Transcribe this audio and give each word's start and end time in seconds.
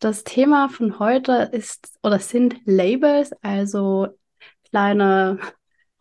Das 0.00 0.24
Thema 0.24 0.70
von 0.70 0.98
heute 0.98 1.50
ist 1.52 1.98
oder 2.02 2.18
sind 2.18 2.56
Labels, 2.64 3.32
also 3.42 4.08
kleine 4.70 5.38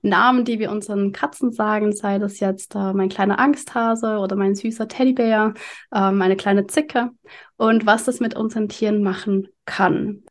Namen, 0.02 0.46
die 0.46 0.58
wir 0.58 0.72
unseren 0.72 1.12
Katzen 1.12 1.52
sagen, 1.52 1.94
sei 1.94 2.18
das 2.18 2.40
jetzt 2.40 2.76
äh, 2.76 2.94
mein 2.94 3.10
kleiner 3.10 3.40
Angsthase 3.40 4.20
oder 4.20 4.38
mein 4.38 4.56
süßer 4.56 4.88
Teddybär, 4.88 5.54
äh, 5.94 6.12
meine 6.12 6.38
kleine 6.38 6.66
Zicke 6.66 7.10
und 7.58 7.86
was 7.86 8.06
das 8.06 8.22
mit 8.22 8.38
unseren 8.38 8.70
Tieren 8.70 9.04
machen 9.04 9.50
kann. 9.66 10.24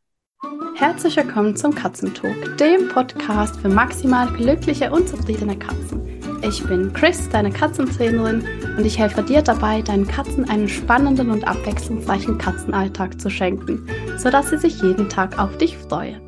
Herzlich 0.73 1.15
willkommen 1.17 1.55
zum 1.55 1.75
Katzentalk, 1.75 2.57
dem 2.57 2.87
Podcast 2.87 3.59
für 3.59 3.69
maximal 3.69 4.33
glückliche 4.33 4.91
und 4.91 5.07
zufriedene 5.07 5.59
Katzen. 5.59 6.08
Ich 6.41 6.65
bin 6.65 6.93
Chris, 6.93 7.27
deine 7.29 7.51
Katzentrainerin, 7.51 8.47
und 8.77 8.85
ich 8.85 8.97
helfe 8.97 9.23
dir 9.23 9.41
dabei, 9.41 9.81
deinen 9.81 10.07
Katzen 10.07 10.49
einen 10.49 10.69
spannenden 10.69 11.31
und 11.31 11.45
abwechslungsreichen 11.45 12.37
Katzenalltag 12.37 13.19
zu 13.19 13.29
schenken, 13.29 13.85
sodass 14.17 14.49
sie 14.49 14.57
sich 14.57 14.81
jeden 14.81 15.09
Tag 15.09 15.37
auf 15.37 15.57
dich 15.57 15.77
freuen. 15.77 16.21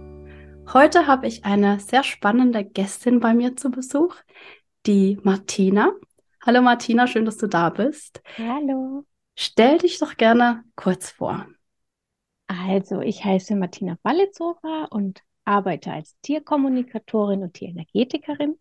Heute 0.73 1.07
habe 1.07 1.27
ich 1.27 1.45
eine 1.45 1.79
sehr 1.79 2.03
spannende 2.03 2.65
Gästin 2.65 3.21
bei 3.21 3.33
mir 3.33 3.55
zu 3.55 3.71
Besuch, 3.71 4.15
die 4.85 5.17
Martina. 5.23 5.93
Hallo 6.45 6.61
Martina, 6.61 7.07
schön, 7.07 7.23
dass 7.23 7.37
du 7.37 7.47
da 7.47 7.69
bist. 7.69 8.21
Hallo. 8.37 9.05
Stell 9.37 9.77
dich 9.77 9.97
doch 9.99 10.17
gerne 10.17 10.65
kurz 10.75 11.09
vor. 11.09 11.45
Also, 12.47 12.99
ich 12.99 13.23
heiße 13.23 13.55
Martina 13.55 13.97
Ballezora 14.03 14.87
und 14.89 15.23
arbeite 15.45 15.93
als 15.93 16.19
Tierkommunikatorin 16.21 17.43
und 17.43 17.53
Tierenergetikerin 17.53 18.57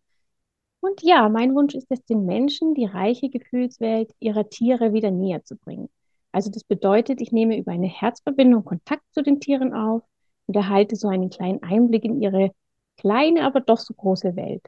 und 0.80 1.02
ja, 1.02 1.28
mein 1.28 1.54
Wunsch 1.54 1.74
ist 1.74 1.90
es, 1.90 2.04
den 2.04 2.24
Menschen 2.24 2.74
die 2.74 2.86
reiche 2.86 3.28
Gefühlswelt 3.28 4.12
ihrer 4.18 4.48
Tiere 4.48 4.92
wieder 4.92 5.10
näher 5.10 5.44
zu 5.44 5.56
bringen. 5.56 5.88
Also 6.32 6.50
das 6.50 6.64
bedeutet, 6.64 7.20
ich 7.20 7.32
nehme 7.32 7.58
über 7.58 7.72
eine 7.72 7.88
Herzverbindung 7.88 8.64
Kontakt 8.64 9.04
zu 9.12 9.22
den 9.22 9.40
Tieren 9.40 9.74
auf 9.74 10.02
und 10.46 10.56
erhalte 10.56 10.96
so 10.96 11.08
einen 11.08 11.30
kleinen 11.30 11.62
Einblick 11.62 12.04
in 12.04 12.20
ihre 12.20 12.52
kleine, 12.96 13.44
aber 13.44 13.60
doch 13.60 13.78
so 13.78 13.94
große 13.94 14.36
Welt. 14.36 14.62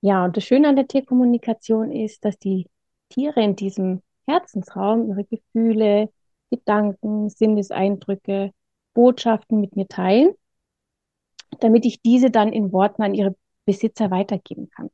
Ja, 0.00 0.24
und 0.24 0.36
das 0.36 0.44
Schöne 0.44 0.68
an 0.68 0.76
der 0.76 0.88
Tierkommunikation 0.88 1.90
ist, 1.90 2.24
dass 2.24 2.38
die 2.38 2.68
Tiere 3.08 3.42
in 3.42 3.56
diesem 3.56 4.02
Herzensraum 4.26 5.08
ihre 5.08 5.24
Gefühle, 5.24 6.10
Gedanken, 6.50 7.28
Sinneseindrücke, 7.28 8.52
Botschaften 8.94 9.60
mit 9.60 9.76
mir 9.76 9.88
teilen, 9.88 10.34
damit 11.60 11.84
ich 11.84 12.02
diese 12.02 12.30
dann 12.30 12.52
in 12.52 12.72
Worten 12.72 13.02
an 13.02 13.14
ihre 13.14 13.34
Besitzer 13.64 14.10
weitergeben 14.10 14.70
kann. 14.70 14.90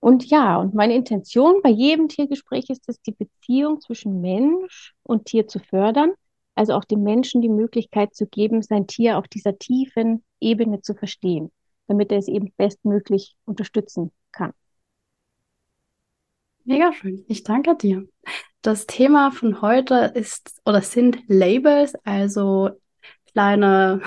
Und 0.00 0.24
ja, 0.30 0.56
und 0.56 0.74
meine 0.74 0.94
Intention 0.94 1.60
bei 1.62 1.68
jedem 1.68 2.08
Tiergespräch 2.08 2.70
ist 2.70 2.88
es, 2.88 3.00
die 3.02 3.12
Beziehung 3.12 3.80
zwischen 3.80 4.22
Mensch 4.22 4.94
und 5.02 5.26
Tier 5.26 5.46
zu 5.46 5.58
fördern, 5.58 6.12
also 6.54 6.72
auch 6.72 6.84
dem 6.84 7.02
Menschen 7.02 7.42
die 7.42 7.50
Möglichkeit 7.50 8.14
zu 8.14 8.26
geben, 8.26 8.62
sein 8.62 8.86
Tier 8.86 9.18
auf 9.18 9.28
dieser 9.28 9.58
tiefen 9.58 10.24
Ebene 10.40 10.80
zu 10.80 10.94
verstehen, 10.94 11.52
damit 11.86 12.10
er 12.10 12.18
es 12.18 12.28
eben 12.28 12.52
bestmöglich 12.56 13.36
unterstützen 13.44 14.10
kann. 14.32 14.52
Mega 16.64 16.92
schön. 16.92 17.24
Ich 17.28 17.42
danke 17.42 17.76
dir. 17.76 18.08
Das 18.62 18.86
Thema 18.86 19.30
von 19.32 19.60
heute 19.60 20.12
ist 20.14 20.60
oder 20.64 20.82
sind 20.82 21.18
Labels, 21.26 21.94
also 22.04 22.70
kleine 23.32 24.00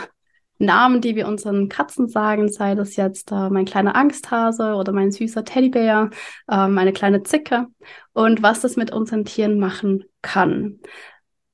Namen, 0.66 1.02
die 1.02 1.16
wir 1.16 1.28
unseren 1.28 1.70
Katzen 1.70 2.08
sagen, 2.08 2.52
sei 2.52 2.76
das 2.76 2.96
jetzt 2.96 3.32
äh, 3.32 3.50
mein 3.50 3.66
kleiner 3.66 3.96
Angsthase 3.96 4.76
oder 4.76 4.92
mein 4.92 5.12
süßer 5.12 5.46
Teddybär, 5.46 6.10
äh, 6.50 6.68
meine 6.68 6.94
kleine 6.94 7.24
Zicke 7.24 7.68
und 8.14 8.44
was 8.44 8.62
das 8.62 8.76
mit 8.76 8.92
unseren 8.92 9.26
Tieren 9.26 9.60
machen 9.60 10.06
kann. 10.22 10.80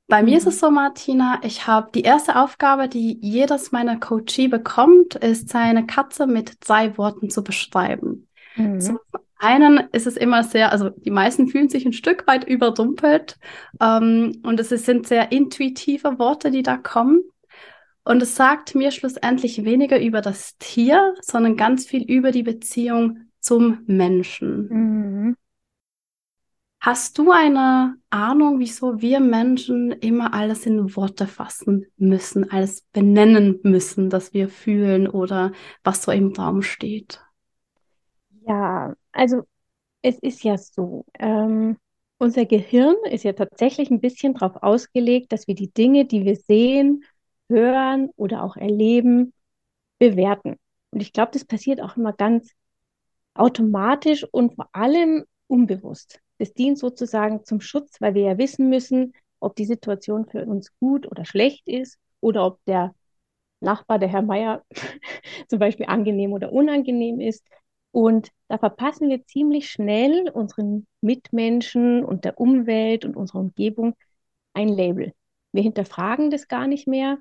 Bei 0.07 0.23
mir 0.23 0.38
ist 0.39 0.47
es 0.47 0.59
so, 0.59 0.71
Martina, 0.71 1.39
ich 1.43 1.67
habe 1.67 1.91
die 1.93 2.01
erste 2.01 2.35
Aufgabe, 2.35 2.88
die 2.88 3.19
jedes 3.21 3.71
meiner 3.71 3.99
Coachie 3.99 4.47
bekommt, 4.47 5.13
ist 5.13 5.49
seine 5.49 5.85
Katze 5.85 6.25
mit 6.25 6.63
zwei 6.63 6.97
Worten 6.97 7.29
zu 7.29 7.44
beschreiben. 7.44 8.27
Mhm. 8.55 8.81
Zum 8.81 8.99
einen 9.38 9.88
ist 9.91 10.07
es 10.07 10.17
immer 10.17 10.44
sehr, 10.44 10.72
also 10.72 10.89
die 10.89 11.11
meisten 11.11 11.47
fühlen 11.47 11.69
sich 11.69 11.85
ein 11.85 11.94
Stück 11.94 12.25
weit 12.25 12.44
überrumpelt 12.44 13.38
ähm, 13.79 14.41
und 14.44 14.59
es 14.59 14.69
sind 14.69 15.07
sehr 15.07 15.31
intuitive 15.31 16.17
Worte, 16.17 16.50
die 16.50 16.63
da 16.63 16.78
kommen. 16.78 17.23
Und 18.09 18.24
es 18.24 18.36
sagt 18.36 18.74
mir 18.74 18.90
schlussendlich 18.90 19.66
weniger 19.66 20.02
über 20.02 20.22
das 20.22 20.58
Tier, 20.58 21.14
sondern 21.22 21.56
ganz 21.56 21.86
viel 21.86 22.02
über 22.02 22.31
die 22.31 22.42
Beziehung 22.42 23.30
zum 23.40 23.84
Menschen. 23.86 24.68
Mhm. 24.70 25.36
Hast 26.80 27.20
du 27.20 27.30
eine 27.30 27.97
Ahnung, 28.09 28.58
wieso 28.58 29.00
wir 29.00 29.20
Menschen 29.20 29.92
immer 29.92 30.34
alles 30.34 30.66
in 30.66 30.96
Worte 30.96 31.28
fassen 31.28 31.86
müssen, 31.97 32.50
alles 32.50 32.81
benennen 32.94 33.59
müssen, 33.62 34.09
dass 34.09 34.34
wir 34.34 34.50
fühlen 34.50 35.08
oder 35.08 35.52
was 35.84 36.02
so 36.02 36.12
im 36.12 36.34
Raum 36.34 36.64
steht? 36.64 37.22
Ja, 38.47 38.96
also 39.12 39.44
es 40.02 40.18
ist 40.18 40.44
ja 40.44 40.58
so, 40.58 41.06
ähm, 41.20 41.78
unser 42.18 42.46
Gehirn 42.46 42.96
ist 43.12 43.24
ja 43.24 43.34
tatsächlich 43.34 43.91
ein 43.91 44.02
bisschen 44.02 44.34
darauf 44.34 44.64
ausgelegt, 44.64 45.31
dass 45.31 45.47
wir 45.47 45.53
die 45.53 45.72
Dinge, 45.72 46.06
die 46.06 46.26
wir 46.26 46.38
sehen 46.38 47.03
hören 47.49 48.09
oder 48.15 48.43
auch 48.43 48.55
erleben, 48.55 49.33
bewerten. 49.99 50.57
Und 50.91 51.01
ich 51.01 51.13
glaube, 51.13 51.31
das 51.33 51.45
passiert 51.45 51.81
auch 51.81 51.97
immer 51.97 52.13
ganz 52.13 52.51
automatisch 53.33 54.25
und 54.31 54.55
vor 54.55 54.69
allem 54.73 55.25
unbewusst. 55.47 56.19
Das 56.37 56.53
dient 56.53 56.77
sozusagen 56.77 57.43
zum 57.43 57.61
Schutz, 57.61 57.99
weil 57.99 58.13
wir 58.13 58.23
ja 58.23 58.37
wissen 58.37 58.69
müssen, 58.69 59.13
ob 59.39 59.55
die 59.55 59.65
Situation 59.65 60.25
für 60.25 60.45
uns 60.45 60.71
gut 60.79 61.09
oder 61.09 61.25
schlecht 61.25 61.67
ist 61.67 61.97
oder 62.21 62.45
ob 62.45 62.63
der 62.65 62.93
Nachbar, 63.61 63.99
der 63.99 64.09
Herr 64.09 64.21
Meier, 64.21 64.63
zum 65.49 65.59
Beispiel 65.59 65.87
angenehm 65.87 66.31
oder 66.31 66.51
unangenehm 66.51 67.19
ist. 67.19 67.45
Und 67.91 68.29
da 68.47 68.57
verpassen 68.57 69.09
wir 69.09 69.25
ziemlich 69.25 69.69
schnell 69.69 70.29
unseren 70.29 70.85
Mitmenschen 71.01 72.05
und 72.05 72.23
der 72.23 72.39
Umwelt 72.39 73.03
und 73.03 73.16
unserer 73.16 73.39
Umgebung 73.39 73.95
ein 74.53 74.69
Label. 74.69 75.13
Wir 75.51 75.63
hinterfragen 75.63 76.29
das 76.29 76.47
gar 76.47 76.67
nicht 76.67 76.87
mehr 76.87 77.19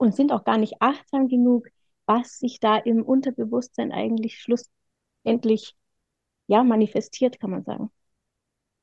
und 0.00 0.14
sind 0.14 0.32
auch 0.32 0.44
gar 0.44 0.58
nicht 0.58 0.76
achtsam 0.80 1.28
genug, 1.28 1.68
was 2.06 2.38
sich 2.38 2.60
da 2.60 2.76
im 2.78 3.02
Unterbewusstsein 3.04 3.92
eigentlich 3.92 4.38
schlussendlich 4.40 5.76
ja 6.48 6.64
manifestiert, 6.64 7.40
kann 7.40 7.50
man 7.50 7.64
sagen. 7.64 7.90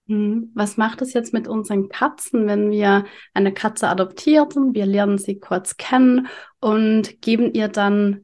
Hm, 0.08 0.52
was 0.56 0.78
macht 0.78 1.02
es 1.02 1.14
jetzt 1.14 1.34
mit 1.34 1.48
unseren 1.50 1.90
Katzen, 1.90 2.48
wenn 2.48 2.72
wir 2.72 3.06
eine 3.34 3.54
Katze 3.54 3.90
adoptieren? 3.90 4.74
Wir 4.74 4.86
lernen 4.86 5.18
sie 5.18 5.40
kurz 5.40 5.76
kennen 5.78 6.28
und 6.62 7.22
geben 7.22 7.54
ihr 7.54 7.68
dann 7.68 8.24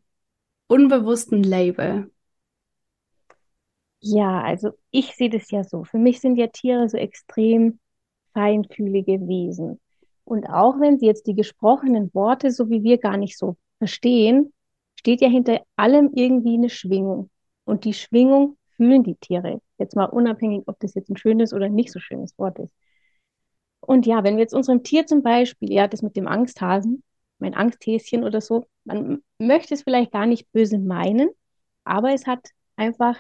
unbewussten 0.68 1.44
Label. 1.44 2.12
Ja, 4.02 4.42
also 4.44 4.72
ich 4.92 5.16
sehe 5.16 5.30
das 5.30 5.50
ja 5.52 5.64
so. 5.64 5.84
Für 5.84 5.98
mich 5.98 6.20
sind 6.20 6.36
ja 6.38 6.48
Tiere 6.48 6.90
so 6.90 6.98
extrem 6.98 7.80
feinfühlige 8.34 9.14
Wesen. 9.28 9.80
Und 10.26 10.50
auch 10.50 10.80
wenn 10.80 11.00
sie 11.00 11.06
jetzt 11.06 11.28
die 11.28 11.36
gesprochenen 11.36 12.14
Worte, 12.14 12.52
so 12.52 12.70
wie 12.70 12.84
wir, 12.84 12.98
gar 12.98 13.18
nicht 13.18 13.38
so 13.38 13.58
verstehen, 13.78 14.54
steht 14.96 15.22
ja 15.22 15.28
hinter 15.30 15.62
allem 15.76 16.12
irgendwie 16.14 16.56
eine 16.56 16.70
Schwingung. 16.70 17.30
Und 17.66 17.86
die 17.86 17.94
Schwingung 17.94 18.58
fühlen 18.78 19.04
die 19.04 19.16
Tiere. 19.16 19.62
Jetzt 19.78 19.96
mal 19.96 20.06
unabhängig, 20.06 20.64
ob 20.68 20.80
das 20.80 20.94
jetzt 20.96 21.10
ein 21.10 21.18
schönes 21.18 21.54
oder 21.54 21.70
nicht 21.70 21.92
so 21.92 22.00
schönes 22.00 22.38
Wort 22.38 22.60
ist. 22.60 22.74
Und 23.82 24.06
ja, 24.06 24.24
wenn 24.24 24.38
wir 24.38 24.44
jetzt 24.44 24.54
unserem 24.54 24.84
Tier 24.84 25.06
zum 25.06 25.24
Beispiel, 25.24 25.72
ja, 25.72 25.88
das 25.88 26.02
mit 26.02 26.16
dem 26.16 26.28
Angsthasen, 26.28 27.04
mein 27.40 27.54
Angsthäschen 27.54 28.24
oder 28.24 28.40
so, 28.40 28.66
man 28.86 29.22
möchte 29.40 29.74
es 29.74 29.84
vielleicht 29.84 30.12
gar 30.14 30.26
nicht 30.26 30.50
böse 30.54 30.80
meinen, 30.80 31.30
aber 31.84 32.14
es 32.14 32.26
hat 32.26 32.48
einfach, 32.78 33.18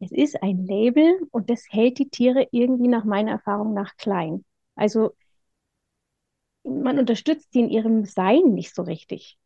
es 0.00 0.12
ist 0.12 0.42
ein 0.42 0.64
Label 0.64 1.20
und 1.30 1.50
das 1.50 1.66
hält 1.70 1.98
die 1.98 2.08
Tiere 2.08 2.48
irgendwie 2.52 2.88
nach 2.88 3.04
meiner 3.04 3.32
Erfahrung 3.32 3.74
nach 3.74 3.96
klein. 3.96 4.44
Also 4.76 5.14
man 6.64 6.98
unterstützt 6.98 7.52
sie 7.52 7.60
in 7.60 7.70
ihrem 7.70 8.04
Sein 8.04 8.54
nicht 8.54 8.74
so 8.74 8.82
richtig. 8.82 9.38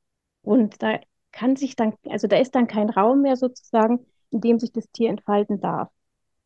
Und 0.43 0.82
da 0.82 0.99
kann 1.31 1.56
sich 1.56 1.76
dann, 1.76 1.94
also 2.09 2.26
da 2.26 2.37
ist 2.37 2.55
dann 2.55 2.67
kein 2.67 2.91
Raum 2.91 3.23
mehr 3.23 3.37
sozusagen, 3.37 4.06
in 4.31 4.41
dem 4.41 4.59
sich 4.59 4.73
das 4.73 4.91
Tier 4.91 5.11
entfalten 5.11 5.61
darf. 5.61 5.91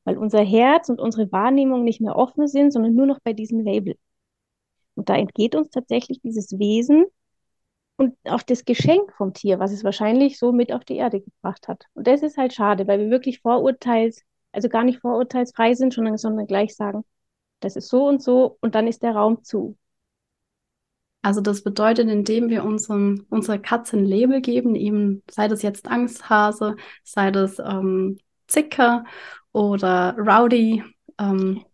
Weil 0.05 0.19
unser 0.19 0.43
Herz 0.43 0.89
und 0.89 1.01
unsere 1.01 1.31
Wahrnehmung 1.33 1.83
nicht 1.83 2.01
mehr 2.01 2.17
offen 2.17 2.47
sind, 2.47 2.73
sondern 2.73 2.95
nur 2.95 3.07
noch 3.07 3.19
bei 3.21 3.33
diesem 3.33 3.61
Label. 3.61 3.97
Und 4.95 5.09
da 5.09 5.17
entgeht 5.17 5.55
uns 5.55 5.71
tatsächlich 5.71 6.21
dieses 6.21 6.59
Wesen 6.59 7.07
und 7.97 8.17
auch 8.25 8.43
das 8.43 8.65
Geschenk 8.65 9.13
vom 9.17 9.33
Tier, 9.33 9.59
was 9.59 9.73
es 9.73 9.85
wahrscheinlich 9.85 10.39
so 10.39 10.53
mit 10.53 10.73
auf 10.73 10.85
die 10.85 10.97
Erde 10.97 11.21
gebracht 11.21 11.69
hat. 11.69 11.85
Und 11.95 12.07
das 12.07 12.23
ist 12.23 12.37
halt 12.37 12.53
schade, 12.55 12.87
weil 12.87 13.01
wir 13.01 13.11
wirklich 13.11 13.41
vorurteils, 13.41 14.23
also 14.53 14.69
gar 14.69 14.85
nicht 14.85 15.01
vorurteilsfrei 15.01 15.75
sind, 15.75 15.93
sondern, 15.93 16.17
sondern 16.19 16.47
gleich 16.47 16.77
sagen, 16.77 17.05
das 17.61 17.77
ist 17.77 17.89
so 17.89 18.07
und 18.07 18.23
so 18.23 18.59
und 18.61 18.75
dann 18.75 18.87
ist 18.87 19.03
der 19.03 19.17
Raum 19.17 19.43
zu. 19.43 19.77
Also 21.27 21.41
das 21.41 21.63
bedeutet, 21.65 22.09
indem 22.09 22.51
wir 22.51 22.63
unserem, 22.63 23.27
unserer 23.31 23.59
Katze 23.59 23.97
ein 23.97 24.05
Label 24.05 24.41
geben, 24.41 24.77
eben 24.77 25.25
sei 25.29 25.49
das 25.49 25.63
jetzt 25.63 25.89
Angsthase, 25.89 26.77
sei 27.03 27.33
das 27.33 27.59
ähm, 27.59 28.19
Zicker 28.47 29.03
oder 29.51 30.15
Rowdy, 30.17 30.85
ähm, 31.19 31.65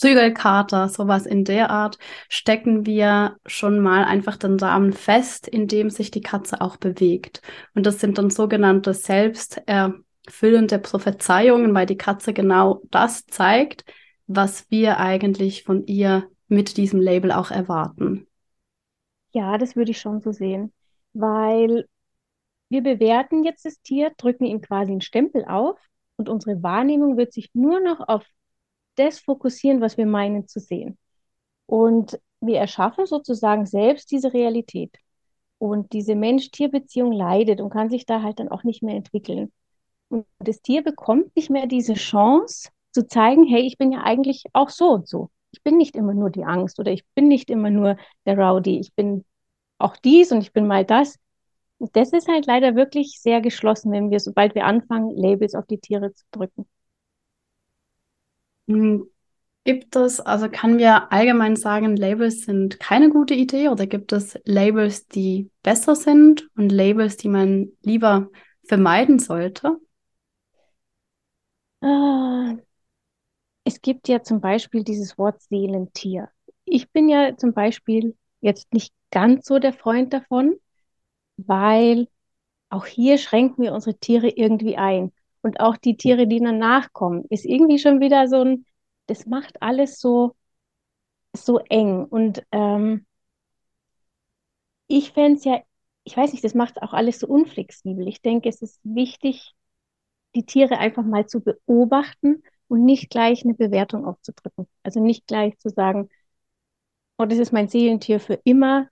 Prügelkater, 0.00 0.88
sowas 0.88 1.26
in 1.26 1.42
der 1.42 1.70
Art, 1.70 1.98
stecken 2.28 2.86
wir 2.86 3.36
schon 3.46 3.80
mal 3.80 4.04
einfach 4.04 4.36
den 4.36 4.60
Samen 4.60 4.92
fest, 4.92 5.48
indem 5.48 5.90
sich 5.90 6.12
die 6.12 6.22
Katze 6.22 6.60
auch 6.60 6.76
bewegt. 6.76 7.42
Und 7.74 7.86
das 7.86 7.98
sind 7.98 8.16
dann 8.16 8.30
sogenannte 8.30 8.94
selbsterfüllende 8.94 10.78
Prophezeiungen, 10.78 11.74
weil 11.74 11.86
die 11.86 11.98
Katze 11.98 12.32
genau 12.32 12.80
das 12.92 13.26
zeigt, 13.26 13.84
was 14.28 14.70
wir 14.70 15.00
eigentlich 15.00 15.64
von 15.64 15.84
ihr 15.84 16.28
mit 16.46 16.76
diesem 16.76 17.00
Label 17.00 17.32
auch 17.32 17.50
erwarten. 17.50 18.28
Ja, 19.34 19.58
das 19.58 19.76
würde 19.76 19.92
ich 19.92 20.00
schon 20.00 20.20
so 20.22 20.32
sehen, 20.32 20.72
weil 21.14 21.88
wir 22.70 22.82
bewerten 22.82 23.44
jetzt 23.44 23.64
das 23.66 23.80
Tier, 23.82 24.12
drücken 24.18 24.46
ihm 24.46 24.60
quasi 24.62 24.92
einen 24.92 25.02
Stempel 25.02 25.44
auf 25.46 25.78
und 26.16 26.28
unsere 26.30 26.62
Wahrnehmung 26.62 27.16
wird 27.16 27.32
sich 27.32 27.50
nur 27.54 27.80
noch 27.80 28.00
auf 28.08 28.26
das 28.96 29.20
fokussieren, 29.20 29.80
was 29.82 29.98
wir 29.98 30.06
meinen 30.06 30.48
zu 30.48 30.60
sehen. 30.60 30.98
Und 31.66 32.20
wir 32.40 32.58
erschaffen 32.58 33.06
sozusagen 33.06 33.66
selbst 33.66 34.10
diese 34.12 34.34
Realität. 34.34 34.96
Und 35.58 35.92
diese 35.92 36.14
Mensch-Tier-Beziehung 36.16 37.12
leidet 37.12 37.60
und 37.60 37.70
kann 37.70 37.90
sich 37.90 38.06
da 38.06 38.22
halt 38.22 38.40
dann 38.40 38.48
auch 38.50 38.64
nicht 38.64 38.82
mehr 38.82 38.96
entwickeln. 38.96 39.52
Und 40.10 40.26
das 40.40 40.62
Tier 40.62 40.82
bekommt 40.84 41.34
nicht 41.36 41.50
mehr 41.50 41.66
diese 41.66 41.94
Chance 41.94 42.70
zu 42.92 43.06
zeigen, 43.08 43.44
hey, 43.46 43.62
ich 43.62 43.78
bin 43.78 43.92
ja 43.92 44.02
eigentlich 44.04 44.44
auch 44.54 44.70
so 44.70 44.90
und 44.90 45.08
so. 45.08 45.30
Ich 45.54 45.62
bin 45.62 45.76
nicht 45.78 45.96
immer 45.96 46.14
nur 46.14 46.30
die 46.30 46.44
Angst 46.44 46.80
oder 46.80 46.92
ich 46.92 47.04
bin 47.14 47.28
nicht 47.28 47.50
immer 47.50 47.70
nur 47.70 47.96
der 48.26 48.36
Rowdy. 48.38 48.80
Ich 48.80 48.94
bin 48.94 49.24
auch 49.78 49.96
dies 49.98 50.32
und 50.32 50.40
ich 50.42 50.52
bin 50.54 50.66
mal 50.66 50.84
das. 50.86 51.18
Und 51.78 51.96
das 51.96 52.12
ist 52.12 52.28
halt 52.28 52.46
leider 52.46 52.76
wirklich 52.76 53.20
sehr 53.20 53.40
geschlossen, 53.42 53.92
wenn 53.92 54.10
wir, 54.10 54.20
sobald 54.20 54.54
wir 54.56 54.66
anfangen, 54.66 55.16
Labels 55.16 55.54
auf 55.54 55.66
die 55.66 55.78
Tiere 55.80 56.12
zu 56.14 56.24
drücken. 56.32 56.66
Hm, 58.68 59.06
Gibt 59.64 59.96
es, 59.96 60.20
also 60.20 60.48
kann 60.50 60.78
wir 60.78 61.12
allgemein 61.12 61.56
sagen, 61.56 61.96
Labels 61.96 62.42
sind 62.46 62.80
keine 62.80 63.10
gute 63.10 63.34
Idee 63.34 63.68
oder 63.68 63.86
gibt 63.86 64.12
es 64.12 64.38
Labels, 64.44 65.08
die 65.08 65.50
besser 65.62 65.96
sind 65.96 66.48
und 66.56 66.70
Labels, 66.72 67.16
die 67.18 67.28
man 67.28 67.70
lieber 67.82 68.30
vermeiden 68.66 69.18
sollte? 69.20 69.78
Ah, 71.82 72.56
es 73.64 73.80
gibt 73.80 74.08
ja 74.08 74.22
zum 74.22 74.40
Beispiel 74.40 74.84
dieses 74.84 75.18
Wort 75.18 75.40
Seelentier. 75.42 76.30
Ich 76.64 76.90
bin 76.90 77.08
ja 77.08 77.36
zum 77.36 77.52
Beispiel 77.54 78.16
jetzt 78.40 78.72
nicht 78.72 78.94
ganz 79.10 79.46
so 79.46 79.58
der 79.58 79.72
Freund 79.72 80.12
davon, 80.12 80.56
weil 81.36 82.08
auch 82.70 82.86
hier 82.86 83.18
schränken 83.18 83.64
wir 83.64 83.72
unsere 83.72 83.96
Tiere 83.96 84.28
irgendwie 84.28 84.76
ein. 84.76 85.12
Und 85.42 85.60
auch 85.60 85.76
die 85.76 85.96
Tiere, 85.96 86.26
die 86.26 86.40
danach 86.40 86.92
kommen, 86.92 87.24
ist 87.30 87.44
irgendwie 87.44 87.78
schon 87.78 88.00
wieder 88.00 88.28
so 88.28 88.42
ein, 88.42 88.66
das 89.06 89.26
macht 89.26 89.62
alles 89.62 90.00
so, 90.00 90.34
so 91.34 91.58
eng. 91.58 92.04
Und 92.04 92.42
ähm, 92.52 93.06
ich 94.86 95.12
fände 95.12 95.38
es 95.38 95.44
ja, 95.44 95.62
ich 96.04 96.16
weiß 96.16 96.32
nicht, 96.32 96.44
das 96.44 96.54
macht 96.54 96.82
auch 96.82 96.92
alles 96.92 97.20
so 97.20 97.26
unflexibel. 97.26 98.08
Ich 98.08 98.22
denke, 98.22 98.48
es 98.48 98.62
ist 98.62 98.80
wichtig, 98.84 99.54
die 100.34 100.44
Tiere 100.44 100.78
einfach 100.78 101.04
mal 101.04 101.26
zu 101.26 101.40
beobachten 101.40 102.42
und 102.68 102.84
nicht 102.84 103.10
gleich 103.10 103.44
eine 103.44 103.54
Bewertung 103.54 104.04
aufzudrücken. 104.06 104.66
Also 104.82 105.00
nicht 105.00 105.26
gleich 105.26 105.58
zu 105.58 105.68
sagen, 105.70 106.08
oh, 107.18 107.24
das 107.24 107.38
ist 107.38 107.52
mein 107.52 107.68
Seelentier 107.68 108.20
für 108.20 108.34
immer. 108.44 108.88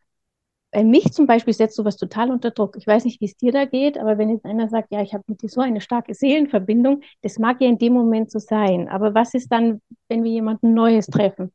Bei 0.73 0.85
mich 0.85 1.13
zum 1.13 1.27
Beispiel 1.27 1.55
setzt 1.55 1.77
sowas 1.77 1.97
total 1.99 2.31
unter 2.31 2.51
Druck. 2.53 2.77
Ich 2.77 2.87
weiß 2.87 3.05
nicht, 3.05 3.21
wie 3.21 3.27
es 3.27 3.37
dir 3.37 3.53
da 3.53 3.67
geht, 3.67 3.99
aber 3.99 4.19
wenn 4.19 4.31
jetzt 4.31 4.47
einer 4.47 4.69
sagt, 4.69 4.93
ja, 4.93 5.03
ich 5.03 5.15
habe 5.15 5.25
mit 5.29 5.43
dir 5.43 5.49
so 5.49 5.61
eine 5.63 5.81
starke 5.81 6.15
Seelenverbindung, 6.15 7.03
das 7.23 7.39
mag 7.39 7.61
ja 7.61 7.69
in 7.69 7.79
dem 7.79 7.95
Moment 7.95 8.31
so 8.31 8.39
sein. 8.41 8.89
Aber 8.89 9.15
was 9.15 9.35
ist 9.35 9.51
dann, 9.53 9.83
wenn 10.09 10.25
wir 10.25 10.33
jemanden 10.33 10.75
Neues 10.75 11.07
treffen? 11.09 11.53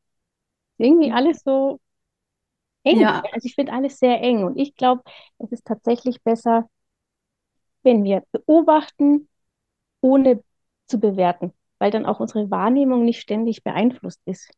Irgendwie 0.77 1.11
alles 1.11 1.41
so 1.43 1.79
eng. 2.83 3.07
Ja, 3.09 3.23
Also 3.33 3.45
ich 3.45 3.55
finde 3.55 3.73
alles 3.73 3.99
sehr 3.99 4.19
eng. 4.21 4.43
Und 4.43 4.57
ich 4.57 4.75
glaube, 4.75 5.03
es 5.39 5.51
ist 5.51 5.65
tatsächlich 5.65 6.21
besser, 6.23 6.69
wenn 7.83 8.03
wir 8.03 8.23
beobachten, 8.31 9.29
ohne 10.01 10.43
zu 10.87 10.99
bewerten, 10.99 11.53
weil 11.79 11.91
dann 11.91 12.05
auch 12.05 12.19
unsere 12.19 12.51
Wahrnehmung 12.51 13.05
nicht 13.05 13.21
ständig 13.21 13.63
beeinflusst 13.63 14.21
ist. 14.25 14.51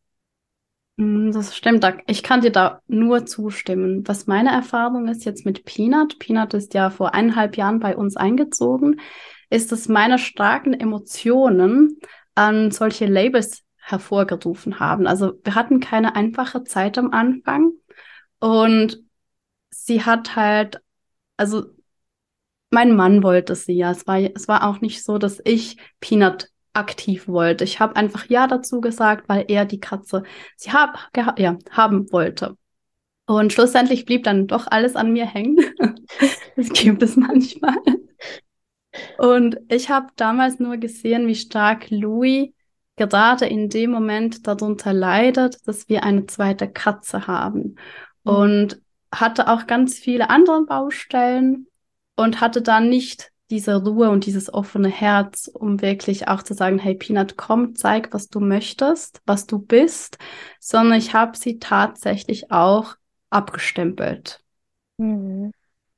mm, 0.98 1.32
das 1.32 1.56
stimmt. 1.56 1.86
Ich 2.08 2.24
kann 2.24 2.42
dir 2.42 2.52
da 2.52 2.82
nur 2.88 3.26
zustimmen. 3.26 4.08
Was 4.08 4.28
meine 4.28 4.52
Erfahrung 4.52 5.08
ist 5.08 5.26
jetzt 5.26 5.46
mit 5.46 5.66
Peanut, 5.66 6.20
Peanut 6.20 6.54
ist 6.54 6.74
ja 6.74 6.90
vor 6.90 7.14
eineinhalb 7.14 7.58
Jahren 7.58 7.80
bei 7.80 7.96
uns 7.96 8.16
eingezogen, 8.18 9.00
ist, 9.50 9.72
dass 9.72 9.88
meine 9.88 10.20
starken 10.20 10.74
Emotionen 10.74 12.00
an 12.36 12.72
solche 12.72 13.06
Labels 13.06 13.64
hervorgerufen 13.78 14.80
haben. 14.80 15.08
Also 15.08 15.34
wir 15.44 15.56
hatten 15.56 15.80
keine 15.80 16.16
einfache 16.16 16.64
Zeit 16.64 16.98
am 16.98 17.12
Anfang 17.12 17.72
und 18.40 19.00
sie 19.72 20.04
hat 20.06 20.36
halt, 20.36 20.82
also 21.38 21.66
Mein 22.72 22.96
Mann 22.96 23.24
wollte 23.24 23.56
sie 23.56 23.74
ja. 23.74 23.92
Es 23.92 24.06
war, 24.08 24.20
es 24.20 24.48
war 24.48 24.68
auch 24.68 24.82
nicht 24.82 25.04
so, 25.04 25.18
dass 25.18 25.42
ich 25.44 25.78
Peanut 26.00 26.50
aktiv 26.74 27.28
wollte. 27.28 27.64
Ich 27.64 27.80
habe 27.80 27.96
einfach 27.96 28.26
Ja 28.30 28.48
dazu 28.48 28.82
gesagt, 28.82 29.28
weil 29.28 29.46
er 29.48 29.66
die 29.66 29.80
Katze 29.80 30.24
sie 30.56 30.72
hab, 30.72 31.10
ja, 31.38 31.58
haben 31.72 32.12
wollte. 32.12 32.58
Und 33.26 33.54
schlussendlich 33.54 34.06
blieb 34.06 34.24
dann 34.24 34.48
doch 34.48 34.68
alles 34.70 34.96
an 34.96 35.14
mir 35.14 35.26
hängen. 35.26 35.58
Das 36.56 36.70
gibt 36.70 37.02
es 37.04 37.16
manchmal. 37.16 37.78
Und 39.18 39.60
ich 39.70 39.90
habe 39.90 40.08
damals 40.18 40.60
nur 40.60 40.76
gesehen, 40.76 41.26
wie 41.28 41.36
stark 41.36 41.90
Louis 41.90 42.50
gerade 42.98 43.46
in 43.46 43.70
dem 43.70 43.92
Moment 43.92 44.46
darunter 44.46 44.92
leidet, 44.92 45.66
dass 45.66 45.88
wir 45.88 46.04
eine 46.04 46.26
zweite 46.26 46.68
Katze 46.68 47.28
haben. 47.28 47.76
Mhm. 48.26 48.32
Und 48.32 48.82
hatte 49.14 49.48
auch 49.48 49.68
ganz 49.68 49.98
viele 49.98 50.30
andere 50.30 50.66
Baustellen 50.66 51.68
und 52.16 52.42
hatte 52.42 52.62
dann 52.62 52.90
nicht 52.90 53.32
diese 53.50 53.84
Ruhe 53.84 54.10
und 54.10 54.26
dieses 54.26 54.54
offene 54.54 54.90
Herz, 54.90 55.50
um 55.52 55.82
wirklich 55.82 56.28
auch 56.28 56.44
zu 56.44 56.54
sagen, 56.54 56.80
hey 56.80 56.96
Peanut, 56.96 57.38
komm, 57.38 57.76
zeig, 57.76 58.14
was 58.14 58.30
du 58.30 58.40
möchtest, 58.40 59.22
was 59.26 59.48
du 59.48 59.60
bist, 59.60 60.18
sondern 60.60 60.98
ich 60.98 61.14
habe 61.14 61.38
sie 61.38 61.60
tatsächlich 61.60 62.52
auch 62.52 62.96
abgestempelt. 63.30 64.44
Mhm. 64.98 65.52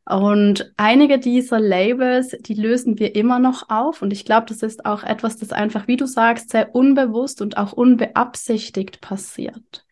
Und 0.06 0.74
einige 0.78 1.20
dieser 1.20 1.60
Labels, 1.60 2.36
die 2.40 2.56
lösen 2.56 3.00
wir 3.00 3.16
immer 3.16 3.40
noch 3.40 3.70
auf. 3.70 4.02
Und 4.02 4.12
ich 4.12 4.26
glaube, 4.26 4.48
das 4.48 4.64
ist 4.64 4.86
auch 4.86 5.04
etwas, 5.04 5.38
das 5.38 5.52
einfach, 5.52 5.88
wie 5.88 5.96
du 5.96 6.06
sagst, 6.06 6.50
sehr 6.50 6.74
unbewusst 6.74 7.42
und 7.42 7.58
auch 7.58 7.72
unbeabsichtigt 7.72 9.00
passiert. 9.00 9.86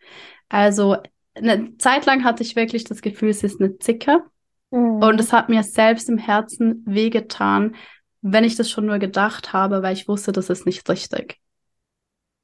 Also 0.49 0.97
eine 1.35 1.77
Zeit 1.77 2.05
lang 2.05 2.23
hatte 2.23 2.43
ich 2.43 2.55
wirklich 2.55 2.83
das 2.83 3.01
Gefühl, 3.01 3.29
es 3.29 3.43
ist 3.43 3.61
eine 3.61 3.77
Zicke. 3.77 4.23
Und 4.71 5.15
Mhm. 5.15 5.19
es 5.19 5.33
hat 5.33 5.49
mir 5.49 5.63
selbst 5.63 6.09
im 6.09 6.17
Herzen 6.17 6.83
wehgetan, 6.85 7.75
wenn 8.21 8.43
ich 8.43 8.55
das 8.55 8.69
schon 8.69 8.85
nur 8.85 8.99
gedacht 8.99 9.53
habe, 9.53 9.81
weil 9.81 9.93
ich 9.93 10.07
wusste, 10.07 10.31
das 10.31 10.49
ist 10.49 10.65
nicht 10.65 10.87
richtig. 10.89 11.39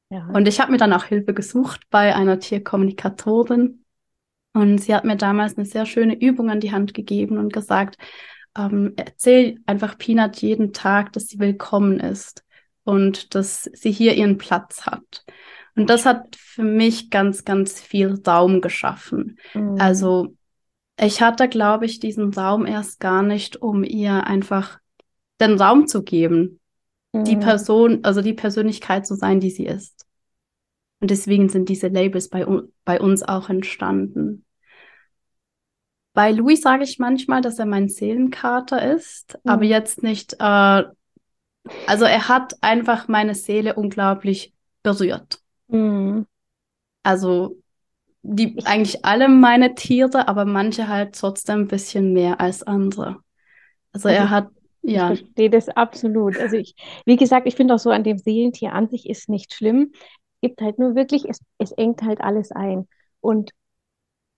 Ja. 0.10 0.28
Und 0.34 0.48
ich 0.48 0.60
habe 0.60 0.72
mir 0.72 0.78
dann 0.78 0.94
auch 0.94 1.06
Hilfe 1.06 1.34
gesucht 1.34 1.82
bei 1.90 2.16
einer 2.16 2.40
Tierkommunikatorin. 2.40 3.84
Und 4.54 4.78
sie 4.78 4.96
hat 4.96 5.04
mir 5.04 5.18
damals 5.18 5.58
eine 5.58 5.66
sehr 5.66 5.86
schöne 5.86 6.16
Übung 6.20 6.50
an 6.50 6.62
die 6.62 6.72
Hand 6.72 6.94
gegeben 6.94 7.38
und 7.38 7.52
gesagt, 7.52 7.98
ähm, 8.58 8.94
erzähl 8.96 9.60
einfach 9.66 9.98
Peanut 9.98 10.38
jeden 10.38 10.72
Tag, 10.72 11.12
dass 11.14 11.28
sie 11.28 11.40
willkommen 11.40 12.00
ist 12.00 12.46
und 12.86 13.36
dass 13.36 13.64
sie 13.74 13.92
hier 13.92 14.14
ihren 14.16 14.38
Platz 14.38 14.86
hat. 14.86 15.26
Und 15.76 15.90
das 15.90 16.06
hat 16.06 16.38
für 16.38 16.64
mich 16.64 17.10
ganz, 17.10 17.44
ganz 17.44 17.82
viel 17.82 18.18
Raum 18.26 18.62
geschaffen. 18.62 19.38
Mhm. 19.54 19.76
Also 19.78 20.35
ich 21.00 21.22
hatte, 21.22 21.48
glaube 21.50 21.86
ich, 21.86 22.00
diesen 22.00 22.34
Raum 22.34 22.66
erst 22.66 23.00
gar 23.00 23.22
nicht, 23.24 23.58
um 23.58 23.84
ihr 23.84 24.26
einfach 24.26 24.80
den 25.40 25.60
Raum 25.62 25.88
zu 25.88 26.04
geben, 26.04 26.60
die 27.28 27.36
Mhm. 27.36 27.42
Person, 27.42 28.00
also 28.04 28.22
die 28.22 28.34
Persönlichkeit 28.34 29.06
zu 29.06 29.16
sein, 29.16 29.40
die 29.40 29.50
sie 29.52 29.66
ist. 29.66 30.06
Und 31.02 31.12
deswegen 31.12 31.50
sind 31.50 31.70
diese 31.70 31.88
Labels 31.88 32.30
bei, 32.30 32.46
bei 32.86 33.00
uns 33.02 33.24
auch 33.24 33.50
entstanden. 33.50 34.46
Bei 36.14 36.32
Louis 36.32 36.62
sage 36.62 36.84
ich 36.86 36.98
manchmal, 36.98 37.42
dass 37.42 37.60
er 37.60 37.66
mein 37.66 37.90
Seelenkater 37.90 38.94
ist, 38.94 39.38
aber 39.46 39.66
Mhm. 39.66 39.70
jetzt 39.70 40.02
nicht, 40.04 40.34
äh, 40.40 40.84
also 41.88 42.06
er 42.06 42.28
hat 42.30 42.56
einfach 42.62 43.08
meine 43.08 43.36
Seele 43.36 43.76
unglaublich 43.76 44.54
berührt. 44.84 45.42
Mhm. 45.68 46.26
Also 47.04 47.58
die 48.28 48.56
Ich, 48.56 48.66
eigentlich 48.66 49.06
alle 49.06 49.30
meine 49.30 49.76
Tiere, 49.76 50.28
aber 50.28 50.46
manche 50.46 50.88
halt 50.88 51.16
trotzdem 51.16 51.62
ein 51.62 51.68
bisschen 51.68 52.14
mehr 52.14 52.40
als 52.42 52.64
andere. 52.64 53.18
Also 53.94 54.10
also 54.10 54.10
er 54.10 54.30
ich, 54.30 54.32
hat, 54.32 54.50
ich 54.92 55.06
ja, 55.06 55.06
verstehe 55.06 55.50
das 55.50 55.70
absolut. 55.70 56.38
Also 56.38 56.56
ich, 56.58 56.76
wie 57.06 57.18
gesagt, 57.18 57.48
ich 57.48 57.56
finde 57.56 57.76
auch 57.76 57.80
so 57.80 57.90
an 57.92 58.04
dem 58.04 58.18
Seelentier 58.18 58.74
an 58.74 58.90
sich 58.90 59.10
ist 59.10 59.30
nicht 59.30 59.54
schlimm. 59.54 59.92
Es 60.42 60.50
gibt 60.50 60.62
halt 60.62 60.80
nur 60.80 60.96
wirklich, 60.96 61.26
es, 61.28 61.40
es 61.58 61.72
engt 61.72 62.02
halt 62.04 62.22
alles 62.22 62.52
ein. 62.52 62.88
Und 63.22 63.52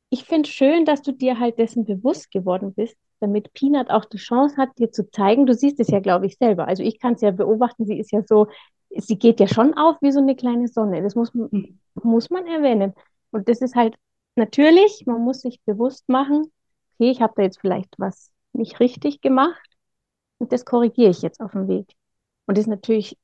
ich 0.10 0.26
finde 0.26 0.50
schön, 0.50 0.86
dass 0.86 1.02
du 1.02 1.12
dir 1.12 1.40
halt 1.40 1.60
dessen 1.60 1.86
bewusst 1.86 2.32
geworden 2.32 2.74
bist, 2.74 2.96
damit 3.20 3.54
Peanut 3.54 3.90
auch 3.90 4.06
die 4.06 4.18
Chance 4.18 4.58
hat, 4.58 4.70
dir 4.80 4.92
zu 4.92 5.10
zeigen. 5.12 5.46
Du 5.46 5.54
siehst 5.54 5.80
es 5.80 5.90
ja, 5.90 6.00
glaube 6.00 6.28
ich, 6.28 6.38
selber. 6.38 6.68
Also 6.68 6.84
ich 6.84 7.00
kann 7.00 7.14
es 7.16 7.22
ja 7.22 7.32
beobachten, 7.32 7.86
sie 7.86 8.00
ist 8.00 8.12
ja 8.12 8.22
so, 8.28 8.48
sie 8.96 9.18
geht 9.20 9.40
ja 9.40 9.48
schon 9.48 9.74
auf 9.76 9.98
wie 10.02 10.12
so 10.12 10.20
eine 10.20 10.36
kleine 10.36 10.68
Sonne. 10.68 11.02
Das 11.04 11.16
muss, 11.16 11.32
Mhm. 11.52 11.80
muss 12.04 12.30
man 12.30 12.48
erwähnen. 12.48 12.94
Und 13.32 13.50
das 13.50 13.62
ist 13.62 13.76
halt 13.76 13.96
natürlich, 14.36 15.04
man 15.06 15.22
muss 15.22 15.42
sich 15.42 15.62
bewusst 15.66 16.08
machen, 16.10 16.52
okay, 16.94 17.12
ich 17.12 17.22
habe 17.22 17.34
da 17.36 17.44
jetzt 17.44 17.60
vielleicht 17.60 17.94
was 17.98 18.32
nicht 18.54 18.80
richtig 18.80 19.22
gemacht 19.22 19.70
und 20.38 20.52
das 20.52 20.66
korrigiere 20.66 21.12
ich 21.12 21.22
jetzt 21.22 21.42
auf 21.42 21.52
dem 21.52 21.68
Weg. 21.68 21.88
Und 22.46 22.58
das 22.58 22.64
ist 22.64 22.70
natürlich, 22.70 23.18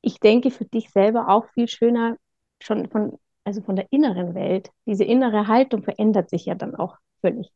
ich 0.00 0.20
denke, 0.20 0.50
für 0.50 0.64
dich 0.64 0.90
selber 0.90 1.28
auch 1.28 1.46
viel 1.50 1.68
schöner, 1.68 2.16
schon 2.60 2.88
von, 2.90 3.18
also 3.44 3.62
von 3.62 3.76
der 3.76 3.86
inneren 3.92 4.34
Welt. 4.34 4.70
Diese 4.86 5.04
innere 5.04 5.46
Haltung 5.46 5.82
verändert 5.82 6.30
sich 6.30 6.46
ja 6.46 6.54
dann 6.54 6.74
auch 6.74 6.96
völlig. 7.20 7.50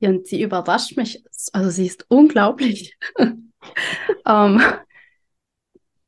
Ja, 0.00 0.10
und 0.10 0.26
sie 0.26 0.42
überrascht 0.42 0.96
mich. 0.96 1.24
Also 1.52 1.70
sie 1.70 1.86
ist 1.86 2.06
unglaublich. 2.08 2.96
ähm, 4.26 4.62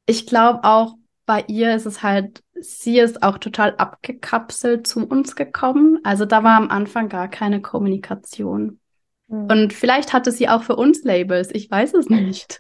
ich 0.07 0.27
glaube 0.27 0.65
auch 0.65 0.95
bei 1.27 1.45
ihr 1.49 1.75
ist 1.75 1.87
es 1.87 2.03
halt, 2.03 2.43
sie 2.55 2.99
ist 2.99 3.23
auch 3.23 3.39
total 3.39 3.75
abgekapselt 3.77 4.87
zu 4.87 5.07
uns 5.07 5.37
gekommen. 5.37 5.99
Also 6.05 6.25
da 6.25 6.43
war 6.45 6.57
am 6.57 6.71
Anfang 6.71 7.09
gar 7.09 7.29
keine 7.29 7.61
Kommunikation. 7.61 8.81
Mhm. 9.29 9.47
Und 9.51 9.73
vielleicht 9.73 10.13
hatte 10.13 10.31
sie 10.31 10.49
auch 10.49 10.63
für 10.63 10.77
uns 10.77 11.03
Labels. 11.05 11.51
Ich 11.53 11.71
weiß 11.71 11.95
es 11.95 12.09
nicht. 12.09 12.57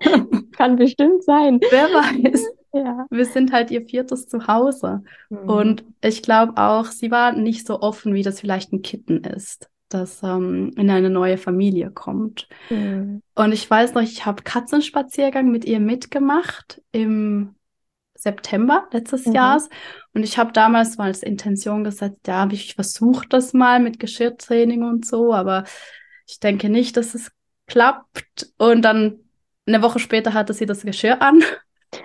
Kann 0.52 0.76
bestimmt 0.76 1.24
sein. 1.24 1.60
Wer 1.70 1.88
weiß. 1.88 2.46
Ja. 2.72 3.06
Wir 3.10 3.24
sind 3.24 3.52
halt 3.52 3.70
ihr 3.70 3.86
viertes 3.86 4.28
Zuhause. 4.28 5.02
Mhm. 5.30 5.48
Und 5.48 5.84
ich 6.02 6.22
glaube 6.22 6.52
auch, 6.56 6.86
sie 6.86 7.10
war 7.10 7.32
nicht 7.32 7.66
so 7.66 7.80
offen, 7.80 8.14
wie 8.14 8.22
das 8.22 8.40
vielleicht 8.40 8.72
ein 8.72 8.82
Kitten 8.82 9.24
ist, 9.24 9.68
das 9.88 10.22
ähm, 10.22 10.72
in 10.76 10.90
eine 10.90 11.10
neue 11.10 11.38
Familie 11.38 11.90
kommt. 11.90 12.48
Mhm. 12.70 13.22
Und 13.34 13.52
ich 13.52 13.68
weiß 13.68 13.94
noch, 13.94 14.02
ich 14.02 14.26
habe 14.26 14.42
Katzenspaziergang 14.42 15.50
mit 15.50 15.64
ihr 15.64 15.80
mitgemacht 15.80 16.82
im 16.92 17.54
September 18.14 18.88
letztes 18.92 19.26
Mhm. 19.26 19.32
Jahres. 19.34 19.68
Und 20.14 20.22
ich 20.22 20.38
habe 20.38 20.52
damals 20.52 20.96
mal 20.98 21.06
als 21.06 21.22
Intention 21.22 21.84
gesetzt, 21.84 22.26
ja, 22.26 22.48
ich 22.50 22.74
versuche 22.74 23.28
das 23.28 23.52
mal 23.52 23.80
mit 23.80 23.98
Geschirrtraining 24.00 24.82
und 24.82 25.06
so, 25.06 25.32
aber 25.32 25.64
ich 26.26 26.40
denke 26.40 26.68
nicht, 26.68 26.96
dass 26.96 27.14
es 27.14 27.30
klappt. 27.66 28.52
Und 28.58 28.82
dann 28.82 29.20
eine 29.66 29.82
Woche 29.82 29.98
später 29.98 30.32
hatte 30.34 30.54
sie 30.54 30.66
das 30.66 30.82
Geschirr 30.82 31.20
an. 31.22 31.42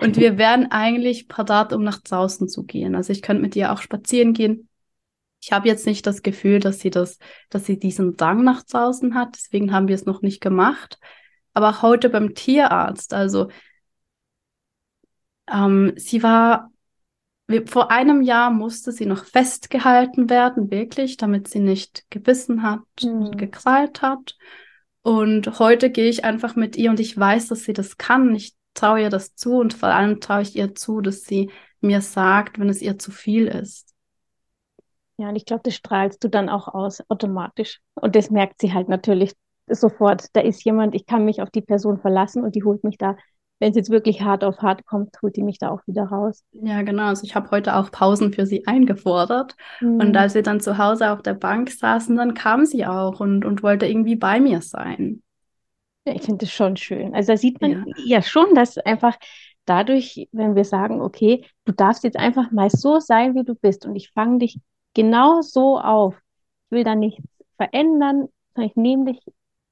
Und 0.00 0.16
wir 0.16 0.38
wären 0.38 0.70
eigentlich 0.70 1.28
parat, 1.28 1.72
um 1.72 1.82
nach 1.82 2.00
draußen 2.00 2.48
zu 2.48 2.64
gehen. 2.64 2.94
Also 2.94 3.12
ich 3.12 3.20
könnte 3.20 3.42
mit 3.42 3.56
ihr 3.56 3.72
auch 3.72 3.80
spazieren 3.82 4.32
gehen. 4.32 4.68
Ich 5.42 5.50
habe 5.50 5.66
jetzt 5.66 5.86
nicht 5.86 6.06
das 6.06 6.22
Gefühl, 6.22 6.60
dass 6.60 6.78
sie 6.78 6.90
das, 6.90 7.18
dass 7.50 7.66
sie 7.66 7.78
diesen 7.78 8.16
Drang 8.16 8.44
nach 8.44 8.62
draußen 8.62 9.14
hat. 9.16 9.34
Deswegen 9.34 9.72
haben 9.72 9.88
wir 9.88 9.96
es 9.96 10.06
noch 10.06 10.22
nicht 10.22 10.40
gemacht. 10.40 10.98
Aber 11.52 11.70
auch 11.70 11.82
heute 11.82 12.08
beim 12.10 12.34
Tierarzt, 12.34 13.12
also 13.12 13.48
ähm, 15.50 15.92
sie 15.96 16.22
war, 16.22 16.70
vor 17.66 17.90
einem 17.90 18.22
Jahr 18.22 18.50
musste 18.50 18.92
sie 18.92 19.04
noch 19.04 19.24
festgehalten 19.24 20.30
werden, 20.30 20.70
wirklich, 20.70 21.16
damit 21.16 21.48
sie 21.48 21.60
nicht 21.60 22.04
gebissen 22.08 22.62
hat 22.62 22.80
und 23.02 23.34
Mhm. 23.34 23.36
gekrallt 23.36 24.00
hat. 24.00 24.36
Und 25.02 25.58
heute 25.58 25.90
gehe 25.90 26.08
ich 26.08 26.24
einfach 26.24 26.54
mit 26.54 26.76
ihr 26.76 26.90
und 26.90 27.00
ich 27.00 27.18
weiß, 27.18 27.48
dass 27.48 27.64
sie 27.64 27.72
das 27.72 27.98
kann. 27.98 28.34
Ich 28.34 28.54
traue 28.74 29.02
ihr 29.02 29.10
das 29.10 29.34
zu 29.34 29.56
und 29.56 29.74
vor 29.74 29.88
allem 29.88 30.20
traue 30.20 30.42
ich 30.42 30.54
ihr 30.54 30.74
zu, 30.76 31.00
dass 31.00 31.22
sie 31.22 31.50
mir 31.80 32.00
sagt, 32.00 32.60
wenn 32.60 32.68
es 32.68 32.80
ihr 32.80 32.98
zu 32.98 33.10
viel 33.10 33.48
ist. 33.48 33.91
Ja, 35.22 35.28
und 35.28 35.36
ich 35.36 35.44
glaube, 35.44 35.62
das 35.64 35.74
strahlst 35.76 36.24
du 36.24 36.28
dann 36.28 36.48
auch 36.48 36.66
aus, 36.68 37.00
automatisch. 37.08 37.80
Und 37.94 38.16
das 38.16 38.30
merkt 38.30 38.60
sie 38.60 38.72
halt 38.72 38.88
natürlich 38.88 39.32
sofort. 39.68 40.26
Da 40.32 40.40
ist 40.40 40.64
jemand, 40.64 40.94
ich 40.96 41.06
kann 41.06 41.24
mich 41.24 41.40
auf 41.40 41.50
die 41.50 41.60
Person 41.60 41.98
verlassen 42.00 42.42
und 42.42 42.56
die 42.56 42.64
holt 42.64 42.82
mich 42.82 42.98
da, 42.98 43.16
wenn 43.60 43.70
es 43.70 43.76
jetzt 43.76 43.90
wirklich 43.90 44.22
hart 44.22 44.42
auf 44.42 44.58
hart 44.58 44.84
kommt, 44.84 45.16
holt 45.22 45.36
die 45.36 45.44
mich 45.44 45.58
da 45.58 45.70
auch 45.70 45.86
wieder 45.86 46.04
raus. 46.04 46.42
Ja, 46.52 46.82
genau. 46.82 47.04
Also 47.04 47.24
ich 47.24 47.34
habe 47.34 47.50
heute 47.50 47.76
auch 47.76 47.90
Pausen 47.90 48.32
für 48.32 48.46
sie 48.46 48.66
eingefordert. 48.66 49.56
Und 49.80 50.14
Mhm. 50.14 50.16
als 50.16 50.34
wir 50.34 50.42
dann 50.42 50.60
zu 50.60 50.78
Hause 50.78 51.10
auf 51.12 51.22
der 51.22 51.34
Bank 51.34 51.70
saßen, 51.70 52.16
dann 52.16 52.34
kam 52.34 52.66
sie 52.66 52.84
auch 52.86 53.20
und, 53.20 53.44
und 53.44 53.62
wollte 53.62 53.86
irgendwie 53.86 54.16
bei 54.16 54.40
mir 54.40 54.60
sein. 54.62 55.22
Ja, 56.06 56.14
ich 56.14 56.22
finde 56.22 56.44
das 56.46 56.52
schon 56.52 56.76
schön. 56.76 57.14
Also 57.14 57.32
da 57.32 57.36
sieht 57.36 57.60
man 57.60 57.70
Ja. 57.72 57.84
ja 57.96 58.22
schon, 58.22 58.54
dass 58.54 58.76
einfach 58.78 59.16
dadurch, 59.66 60.28
wenn 60.32 60.56
wir 60.56 60.64
sagen, 60.64 61.00
okay, 61.00 61.46
du 61.64 61.72
darfst 61.72 62.02
jetzt 62.04 62.16
einfach 62.16 62.50
mal 62.50 62.70
so 62.70 62.98
sein, 63.00 63.34
wie 63.34 63.44
du 63.44 63.54
bist 63.54 63.86
und 63.86 63.94
ich 63.96 64.10
fange 64.10 64.38
dich 64.38 64.58
genau 64.94 65.40
so 65.42 65.78
auf. 65.78 66.14
Ich 66.66 66.76
will 66.76 66.84
da 66.84 66.94
nichts 66.94 67.22
verändern, 67.56 68.28
sondern 68.54 68.70
ich 68.70 68.76
nehme 68.76 69.12
dich 69.12 69.20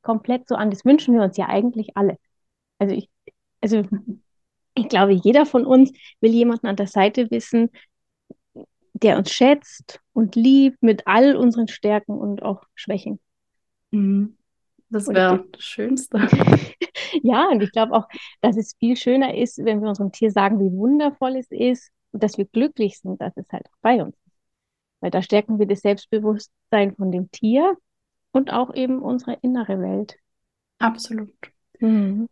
komplett 0.02 0.48
so 0.48 0.54
an. 0.54 0.70
Das 0.70 0.84
wünschen 0.84 1.14
wir 1.14 1.22
uns 1.22 1.36
ja 1.36 1.48
eigentlich 1.48 1.96
alle. 1.96 2.16
Also 2.78 2.94
ich, 2.94 3.08
also 3.60 3.82
ich 4.74 4.88
glaube, 4.88 5.12
jeder 5.12 5.46
von 5.46 5.66
uns 5.66 5.92
will 6.20 6.32
jemanden 6.32 6.66
an 6.66 6.76
der 6.76 6.86
Seite 6.86 7.30
wissen, 7.30 7.70
der 8.92 9.18
uns 9.18 9.30
schätzt 9.30 10.00
und 10.12 10.36
liebt 10.36 10.82
mit 10.82 11.06
all 11.06 11.36
unseren 11.36 11.68
Stärken 11.68 12.12
und 12.12 12.42
auch 12.42 12.62
Schwächen. 12.74 13.18
Mhm. 13.90 14.36
Das 14.90 15.06
wäre 15.06 15.44
das 15.52 15.62
Schönste. 15.62 16.18
Ja, 17.22 17.48
und 17.48 17.60
ich 17.62 17.72
glaube 17.72 17.92
auch, 17.92 18.06
dass 18.40 18.56
es 18.56 18.76
viel 18.78 18.96
schöner 18.96 19.34
ist, 19.36 19.58
wenn 19.58 19.80
wir 19.82 19.88
unserem 19.88 20.12
Tier 20.12 20.30
sagen, 20.30 20.60
wie 20.60 20.72
wundervoll 20.72 21.36
es 21.36 21.50
ist 21.50 21.90
und 22.12 22.22
dass 22.22 22.38
wir 22.38 22.44
glücklich 22.44 23.00
sind, 23.00 23.20
dass 23.20 23.36
es 23.36 23.50
halt 23.50 23.66
auch 23.66 23.78
bei 23.82 24.02
uns 24.02 24.14
ist. 24.14 24.19
Weil 25.00 25.10
da 25.10 25.22
stärken 25.22 25.58
wir 25.58 25.66
das 25.66 25.80
Selbstbewusstsein 25.80 26.94
von 26.94 27.10
dem 27.10 27.30
Tier 27.30 27.76
und 28.32 28.52
auch 28.52 28.74
eben 28.74 29.00
unsere 29.00 29.38
innere 29.42 29.80
Welt. 29.80 30.16
Absolut. 30.78 31.32
Mhm. 31.78 32.28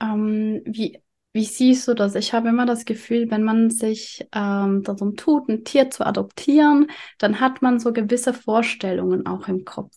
Ähm, 0.00 0.62
wie, 0.64 1.00
wie 1.32 1.44
siehst 1.44 1.88
du 1.88 1.94
das? 1.94 2.14
Ich 2.14 2.32
habe 2.32 2.48
immer 2.48 2.66
das 2.66 2.84
Gefühl, 2.84 3.30
wenn 3.30 3.42
man 3.42 3.70
sich 3.70 4.26
ähm, 4.32 4.82
darum 4.82 5.16
tut, 5.16 5.48
ein 5.48 5.64
Tier 5.64 5.90
zu 5.90 6.06
adoptieren, 6.06 6.90
dann 7.18 7.40
hat 7.40 7.62
man 7.62 7.80
so 7.80 7.92
gewisse 7.92 8.32
Vorstellungen 8.32 9.26
auch 9.26 9.48
im 9.48 9.64
Kopf. 9.64 9.96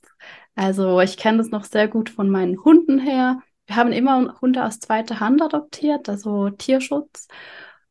Also 0.56 1.00
ich 1.02 1.18
kenne 1.18 1.38
das 1.38 1.50
noch 1.50 1.64
sehr 1.64 1.88
gut 1.88 2.10
von 2.10 2.30
meinen 2.30 2.64
Hunden 2.64 3.00
her. 3.00 3.40
Wir 3.68 3.76
haben 3.76 3.92
immer 3.92 4.40
Hunde 4.42 4.66
aus 4.66 4.80
zweiter 4.80 5.20
Hand 5.20 5.42
adoptiert, 5.42 6.10
also 6.10 6.50
Tierschutz. 6.50 7.28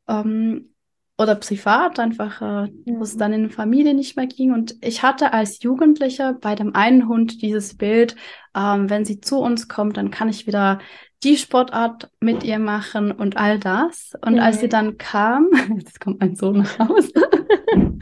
Ähm, 0.08 0.74
oder 1.18 1.34
privat, 1.36 1.98
einfach, 1.98 2.42
äh, 2.42 2.70
wo 2.86 3.02
es 3.02 3.14
Mhm. 3.14 3.18
dann 3.18 3.32
in 3.32 3.42
der 3.44 3.50
Familie 3.50 3.94
nicht 3.94 4.16
mehr 4.16 4.26
ging. 4.26 4.52
Und 4.52 4.76
ich 4.82 5.02
hatte 5.02 5.32
als 5.32 5.62
Jugendlicher 5.62 6.34
bei 6.34 6.54
dem 6.54 6.74
einen 6.74 7.08
Hund 7.08 7.40
dieses 7.42 7.76
Bild, 7.76 8.16
ähm, 8.54 8.90
wenn 8.90 9.04
sie 9.04 9.20
zu 9.20 9.38
uns 9.40 9.68
kommt, 9.68 9.96
dann 9.96 10.10
kann 10.10 10.28
ich 10.28 10.46
wieder 10.46 10.78
die 11.24 11.36
Sportart 11.38 12.10
mit 12.20 12.44
ihr 12.44 12.58
machen 12.58 13.10
und 13.12 13.36
all 13.38 13.58
das. 13.58 14.12
Und 14.24 14.38
als 14.38 14.60
sie 14.60 14.66
Mhm. 14.66 14.70
dann 14.70 14.98
kam, 14.98 15.48
jetzt 15.78 16.00
kommt 16.00 16.20
mein 16.20 16.36
Sohn 16.36 16.58
nach 16.58 16.78
Hause, 16.78 17.12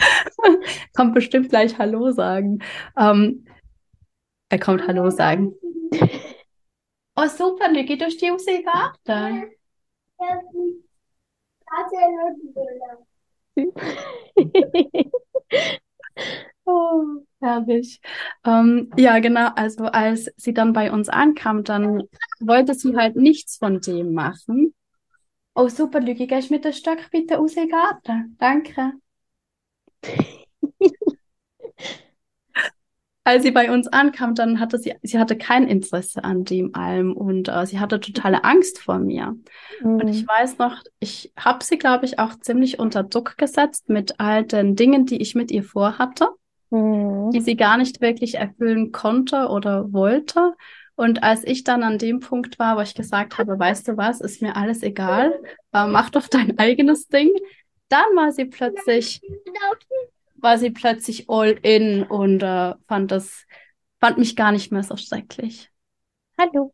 kommt 0.97 1.15
bestimmt 1.15 1.51
gleich 1.51 1.79
Hallo 1.79 2.11
sagen. 2.11 2.59
Ähm, 2.99 3.45
er 4.49 4.59
kommt 4.59 4.87
Hallo 4.87 5.11
sagen. 5.11 5.55
Oh 7.17 7.27
super, 7.29 7.69
Niki, 7.69 7.97
du 7.97 8.11
stehst 8.11 8.49
im 8.49 8.65
Garten. 8.65 9.51
Oh, 16.67 17.05
herrlich. 17.41 18.01
Ähm, 18.45 18.91
ja, 18.97 19.19
genau. 19.19 19.51
Also 19.55 19.85
als 19.85 20.31
sie 20.37 20.55
dann 20.55 20.73
bei 20.73 20.91
uns 20.91 21.09
ankam, 21.11 21.63
dann 21.63 22.05
wollte 22.41 22.75
sie 22.75 22.97
halt 22.97 23.17
nichts 23.17 23.59
von 23.59 23.81
dem 23.81 24.15
machen. 24.15 24.75
Oh, 25.57 25.69
super, 25.69 26.01
Lügi, 26.01 26.27
gehst 26.29 26.51
mit 26.53 26.65
dem 26.65 26.73
Stock 26.73 27.11
bitte 27.11 27.37
raus 27.37 27.55
in 27.55 27.65
den 27.65 27.71
Garten? 27.71 28.37
Danke. 28.39 28.93
Als 33.27 33.43
sie 33.43 33.51
bei 33.53 33.71
uns 33.73 33.89
ankam, 33.89 34.35
dann 34.35 34.61
hatte 34.61 34.79
sie, 34.79 34.95
sie 35.03 35.19
hatte 35.19 35.37
kein 35.39 35.67
Interesse 35.67 36.23
an 36.25 36.45
dem 36.45 36.75
allem 36.75 37.13
und 37.17 37.49
äh, 37.49 37.67
sie 37.67 37.81
hatte 37.81 37.99
totale 38.01 38.45
Angst 38.45 38.81
vor 38.81 38.99
mir. 38.99 39.37
Und 39.97 40.09
ich 40.09 40.25
Mhm. 40.25 40.29
weiß 40.29 40.59
noch, 40.59 40.83
ich 41.01 41.33
habe 41.39 41.65
sie, 41.65 41.79
glaube 41.79 42.05
ich, 42.05 42.19
auch 42.19 42.39
ziemlich 42.39 42.79
unter 42.79 43.03
Druck 43.03 43.39
gesetzt 43.39 43.89
mit 43.89 44.21
all 44.21 44.45
den 44.45 44.77
Dingen, 44.77 45.07
die 45.07 45.21
ich 45.23 45.35
mit 45.35 45.51
ihr 45.51 45.65
vorhatte. 45.65 46.29
Mhm. 46.71 47.31
die 47.33 47.41
sie 47.41 47.57
gar 47.57 47.77
nicht 47.77 48.01
wirklich 48.01 48.37
erfüllen 48.37 48.93
konnte 48.93 49.49
oder 49.49 49.93
wollte. 49.93 50.55
Und 50.97 51.23
als 51.23 51.45
ich 51.45 51.65
dann 51.65 51.83
an 51.83 51.99
dem 51.99 52.21
Punkt 52.21 52.59
war, 52.59 52.77
wo 52.77 52.81
ich 52.81 52.95
gesagt 52.95 53.39
habe, 53.39 53.59
weißt 53.59 53.89
du 53.89 53.97
was, 53.97 54.21
ist 54.21 54.43
mir 54.43 54.57
alles 54.57 54.83
egal, 54.83 55.33
äh, 55.73 55.87
mach 55.87 56.11
doch 56.11 56.29
dein 56.29 56.59
eigenes 56.59 57.09
Ding, 57.09 57.31
dann 57.89 58.05
war 58.15 58.33
sie 58.33 58.45
plötzlich, 58.47 59.21
war 60.45 60.59
sie 60.59 60.71
plötzlich 60.71 61.29
all 61.29 61.59
in 61.63 62.05
und 62.05 62.43
äh, 62.43 62.75
fand 62.87 63.11
das, 63.11 63.47
fand 63.99 64.19
mich 64.19 64.37
gar 64.37 64.53
nicht 64.53 64.71
mehr 64.71 64.85
so 64.85 64.97
schrecklich. 64.97 65.71
Hallo. 66.39 66.73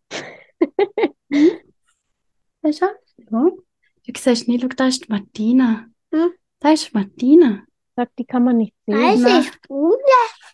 Schau, 2.73 2.87
du 3.17 3.63
nicht, 4.49 4.63
schau, 4.63 4.69
da 4.77 4.87
ist 4.87 5.09
Martina. 5.09 5.87
Hm? 6.13 6.33
Da 6.59 6.73
ist 6.73 6.93
Martina. 6.93 7.63
Sagt, 7.97 8.19
die 8.19 8.25
kann 8.25 8.45
man 8.45 8.59
nicht 8.59 8.75
sehen. 8.87 8.99
Weiß 8.99 9.21
Na. 9.21 9.41
ich, 9.41 9.61
Bruder. 9.63 9.97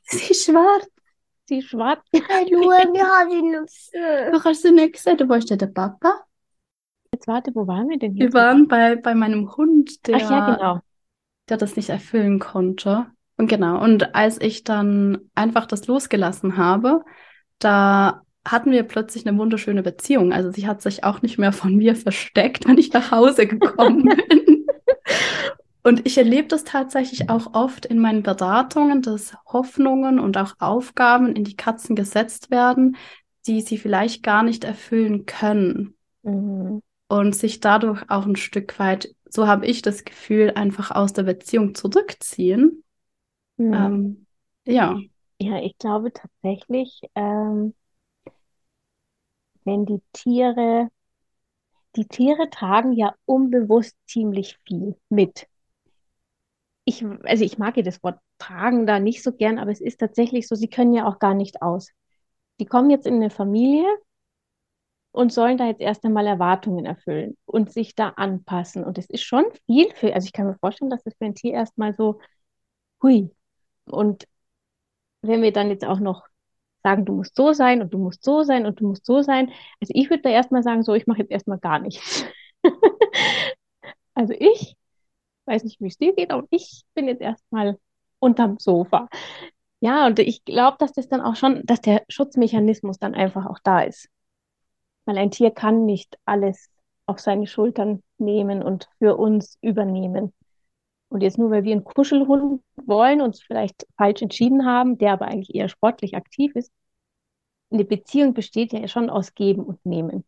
Sie 0.05 0.31
ist 0.31 0.45
schwarz. 0.45 0.87
Sie 1.47 1.59
ist 1.59 1.69
schwarz. 1.69 2.05
Hallo, 2.13 2.61
wir 2.93 3.07
haben 3.07 3.31
ihn 3.31 3.53
gesehen. 3.53 4.33
Du 4.33 4.39
kannst 4.41 4.63
sie 4.63 4.73
nicht 4.73 4.99
sehen, 4.99 5.17
du 5.17 5.29
weißt 5.29 5.51
ja 5.51 5.57
der 5.57 5.69
Papa. 5.69 6.25
Jetzt 7.13 7.27
warte, 7.27 7.55
wo 7.55 7.67
waren 7.67 7.89
wir 7.89 7.99
denn 7.99 8.15
Wir 8.15 8.25
jetzt? 8.25 8.35
waren 8.35 8.69
bei, 8.69 8.97
bei 8.97 9.15
meinem 9.15 9.57
Hund, 9.57 10.07
der, 10.07 10.17
Ach 10.17 10.31
ja, 10.31 10.55
genau. 10.55 10.81
Der 11.49 11.57
das 11.57 11.77
nicht 11.77 11.89
erfüllen 11.89 12.39
konnte. 12.39 13.07
Und 13.37 13.49
genau, 13.49 13.83
und 13.83 14.15
als 14.15 14.41
ich 14.41 14.65
dann 14.65 15.19
einfach 15.35 15.67
das 15.67 15.87
losgelassen 15.87 16.57
habe, 16.57 17.05
da 17.59 18.23
hatten 18.47 18.71
wir 18.71 18.85
plötzlich 18.85 19.27
eine 19.27 19.37
wunderschöne 19.39 19.83
Beziehung. 19.83 20.33
Also 20.33 20.51
sie 20.51 20.67
hat 20.67 20.81
sich 20.81 21.05
auch 21.05 21.23
nicht 21.23 21.39
mehr 21.39 21.53
von 21.53 21.75
mir 21.75 21.97
versteckt, 21.97 22.67
wenn 22.67 22.79
ich 22.79 22.93
nach 22.93 23.11
Hause 23.11 23.47
gekommen 23.47 24.05
bin. 24.29 24.67
Und 25.83 26.05
ich 26.05 26.19
erlebe 26.19 26.49
das 26.49 26.65
tatsächlich 26.65 27.31
auch 27.31 27.55
oft 27.55 27.87
in 27.87 28.01
meinen 28.01 28.25
Beratungen, 28.25 29.03
dass 29.03 29.37
Hoffnungen 29.47 30.19
und 30.19 30.37
auch 30.37 30.55
Aufgaben 30.59 31.37
in 31.37 31.45
die 31.45 31.55
Katzen 31.55 31.95
gesetzt 31.95 32.51
werden, 32.51 32.97
die 33.47 33.61
sie 33.61 33.79
vielleicht 33.79 34.25
gar 34.25 34.43
nicht 34.43 34.65
erfüllen 34.65 35.27
können. 35.27 35.95
Mhm. 36.23 36.83
Und 37.09 37.37
sich 37.37 37.61
dadurch 37.61 38.03
auch 38.09 38.27
ein 38.27 38.35
Stück 38.35 38.81
weit, 38.81 39.15
so 39.31 39.47
habe 39.47 39.67
ich 39.67 39.83
das 39.83 40.05
Gefühl, 40.05 40.53
einfach 40.55 40.91
aus 40.91 41.13
der 41.13 41.25
Beziehung 41.25 41.75
zurückziehen. 41.75 42.85
Mhm. 43.59 43.95
Ähm, 43.95 44.27
ja, 44.67 45.01
Ja, 45.41 45.61
ich 45.63 45.77
glaube 45.79 46.13
tatsächlich, 46.13 47.01
ähm, 47.15 47.75
wenn 49.65 49.85
die 49.85 50.01
Tiere, 50.15 50.89
die 51.97 52.07
Tiere 52.07 52.49
tragen 52.49 52.93
ja 52.93 53.17
unbewusst 53.25 53.97
ziemlich 54.07 54.57
viel 54.65 54.95
mit. 55.09 55.49
Ich, 56.85 57.05
also 57.25 57.45
ich 57.45 57.59
mag 57.59 57.77
ja 57.77 57.83
das 57.83 58.03
Wort 58.03 58.21
tragen 58.39 58.87
da 58.87 59.01
nicht 59.01 59.23
so 59.23 59.33
gern, 59.33 59.59
aber 59.59 59.71
es 59.73 59.81
ist 59.81 59.99
tatsächlich 59.99 60.47
so, 60.47 60.55
sie 60.55 60.69
können 60.69 60.95
ja 60.95 61.07
auch 61.07 61.19
gar 61.19 61.35
nicht 61.35 61.63
aus. 61.63 61.91
Die 62.61 62.67
kommen 62.67 62.91
jetzt 62.91 63.07
in 63.07 63.15
eine 63.17 63.31
Familie 63.31 63.87
und 65.17 65.33
sollen 65.33 65.57
da 65.59 65.67
jetzt 65.67 65.81
erst 65.81 66.05
einmal 66.05 66.27
Erwartungen 66.27 66.85
erfüllen 66.85 67.37
und 67.47 67.73
sich 67.73 67.95
da 67.95 68.11
anpassen. 68.11 68.85
Und 68.85 68.99
es 68.99 69.07
ist 69.09 69.23
schon 69.23 69.45
viel 69.67 69.91
für, 69.95 70.15
also 70.15 70.27
ich 70.27 70.33
kann 70.35 70.47
mir 70.47 70.59
vorstellen, 70.59 70.91
dass 70.91 71.03
das 71.05 71.15
für 71.17 71.25
ein 71.25 71.35
Tier 71.35 71.55
erstmal 71.55 71.95
so, 71.95 72.21
hui. 73.03 73.31
Und 73.87 74.27
wenn 75.23 75.43
wir 75.43 75.53
dann 75.53 75.71
jetzt 75.71 75.85
auch 75.85 76.01
noch 76.01 76.27
sagen, 76.83 77.05
du 77.07 77.15
musst 77.15 77.37
so 77.37 77.53
sein 77.53 77.83
und 77.83 77.95
du 77.95 77.99
musst 77.99 78.25
so 78.25 78.43
sein 78.45 78.67
und 78.67 78.81
du 78.81 78.89
musst 78.89 79.07
so 79.07 79.23
sein. 79.23 79.53
Also 79.81 79.93
ich 79.95 80.11
würde 80.11 80.23
da 80.25 80.31
erstmal 80.31 80.63
sagen, 80.63 80.83
so, 80.83 80.95
ich 80.95 81.07
mache 81.07 81.21
jetzt 81.21 81.33
erstmal 81.33 81.59
gar 81.59 81.79
nichts. 81.81 82.25
Also 84.15 84.35
ich 84.39 84.77
weiß 85.47 85.65
nicht, 85.65 85.81
wie 85.81 85.89
es 85.89 85.99
dir 85.99 86.15
geht, 86.15 86.31
aber 86.31 86.47
ich 86.51 86.85
bin 86.95 87.09
jetzt 87.09 87.21
erstmal 87.23 87.79
unterm 88.19 88.59
Sofa. 88.59 89.09
Ja, 89.81 90.07
und 90.07 90.19
ich 90.19 90.45
glaube, 90.45 90.79
dass 90.81 90.93
das 90.93 91.09
dann 91.09 91.21
auch 91.21 91.37
schon, 91.37 91.63
dass 91.67 91.81
der 91.83 92.05
Schutzmechanismus 92.09 92.99
dann 92.99 93.15
einfach 93.15 93.47
auch 93.47 93.59
da 93.63 93.83
ist. 93.83 94.09
Weil 95.07 95.19
ein 95.19 95.31
Tier 95.31 95.51
kann 95.51 95.87
nicht 95.87 96.19
alles 96.27 96.69
auf 97.07 97.21
seine 97.21 97.47
Schultern 97.47 98.03
nehmen 98.19 98.63
und 98.63 98.89
für 98.99 99.17
uns 99.17 99.57
übernehmen. 99.63 100.35
Und 101.09 101.23
jetzt 101.23 101.39
nur, 101.39 101.51
weil 101.51 101.65
wir 101.65 101.73
einen 101.73 101.85
Kuschelhund 101.85 102.63
wollen 102.85 103.21
und 103.21 103.41
vielleicht 103.41 103.87
falsch 103.97 104.23
entschieden 104.23 104.67
haben, 104.67 104.99
der 104.99 105.13
aber 105.13 105.27
eigentlich 105.27 105.55
eher 105.55 105.69
sportlich 105.69 106.17
aktiv 106.17 106.55
ist, 106.57 106.73
eine 107.71 107.85
Beziehung 107.85 108.35
besteht 108.35 108.73
ja 108.73 108.87
schon 108.89 109.11
aus 109.11 109.35
Geben 109.35 109.65
und 109.65 109.85
Nehmen. 109.85 110.25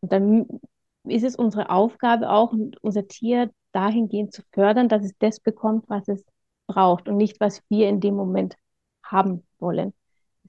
Und 0.00 0.12
dann 0.12 0.60
ist 1.04 1.24
es 1.24 1.36
unsere 1.36 1.70
Aufgabe 1.70 2.30
auch, 2.30 2.54
unser 2.82 3.06
Tier 3.08 3.50
dahingehend 3.72 4.32
zu 4.32 4.42
fördern, 4.52 4.88
dass 4.88 5.04
es 5.04 5.12
das 5.18 5.40
bekommt, 5.40 5.88
was 5.88 6.08
es 6.08 6.24
braucht 6.66 7.08
und 7.08 7.16
nicht, 7.16 7.40
was 7.40 7.62
wir 7.68 7.88
in 7.88 8.00
dem 8.00 8.14
Moment 8.14 8.56
haben 9.02 9.46
wollen. 9.58 9.92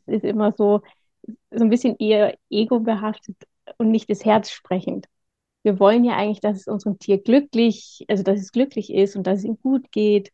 Es 0.06 0.16
ist 0.16 0.24
immer 0.26 0.54
so, 0.54 0.82
so 1.52 1.64
ein 1.64 1.70
bisschen 1.70 1.96
eher 1.98 2.38
ego-behaftet 2.50 3.38
und 3.78 3.92
nicht 3.92 4.10
das 4.10 4.26
Herz 4.26 4.52
sprechend. 4.52 5.08
Wir 5.64 5.80
wollen 5.80 6.04
ja 6.06 6.16
eigentlich, 6.18 6.42
dass 6.42 6.60
es 6.62 6.68
unserem 6.68 7.00
Tier 7.00 7.20
glücklich, 7.22 8.06
also 8.10 8.24
dass 8.24 8.40
es 8.40 8.52
glücklich 8.52 8.94
ist 8.94 9.16
und 9.16 9.28
dass 9.28 9.40
es 9.40 9.46
ihm 9.46 9.60
gut 9.62 9.92
geht, 9.92 10.32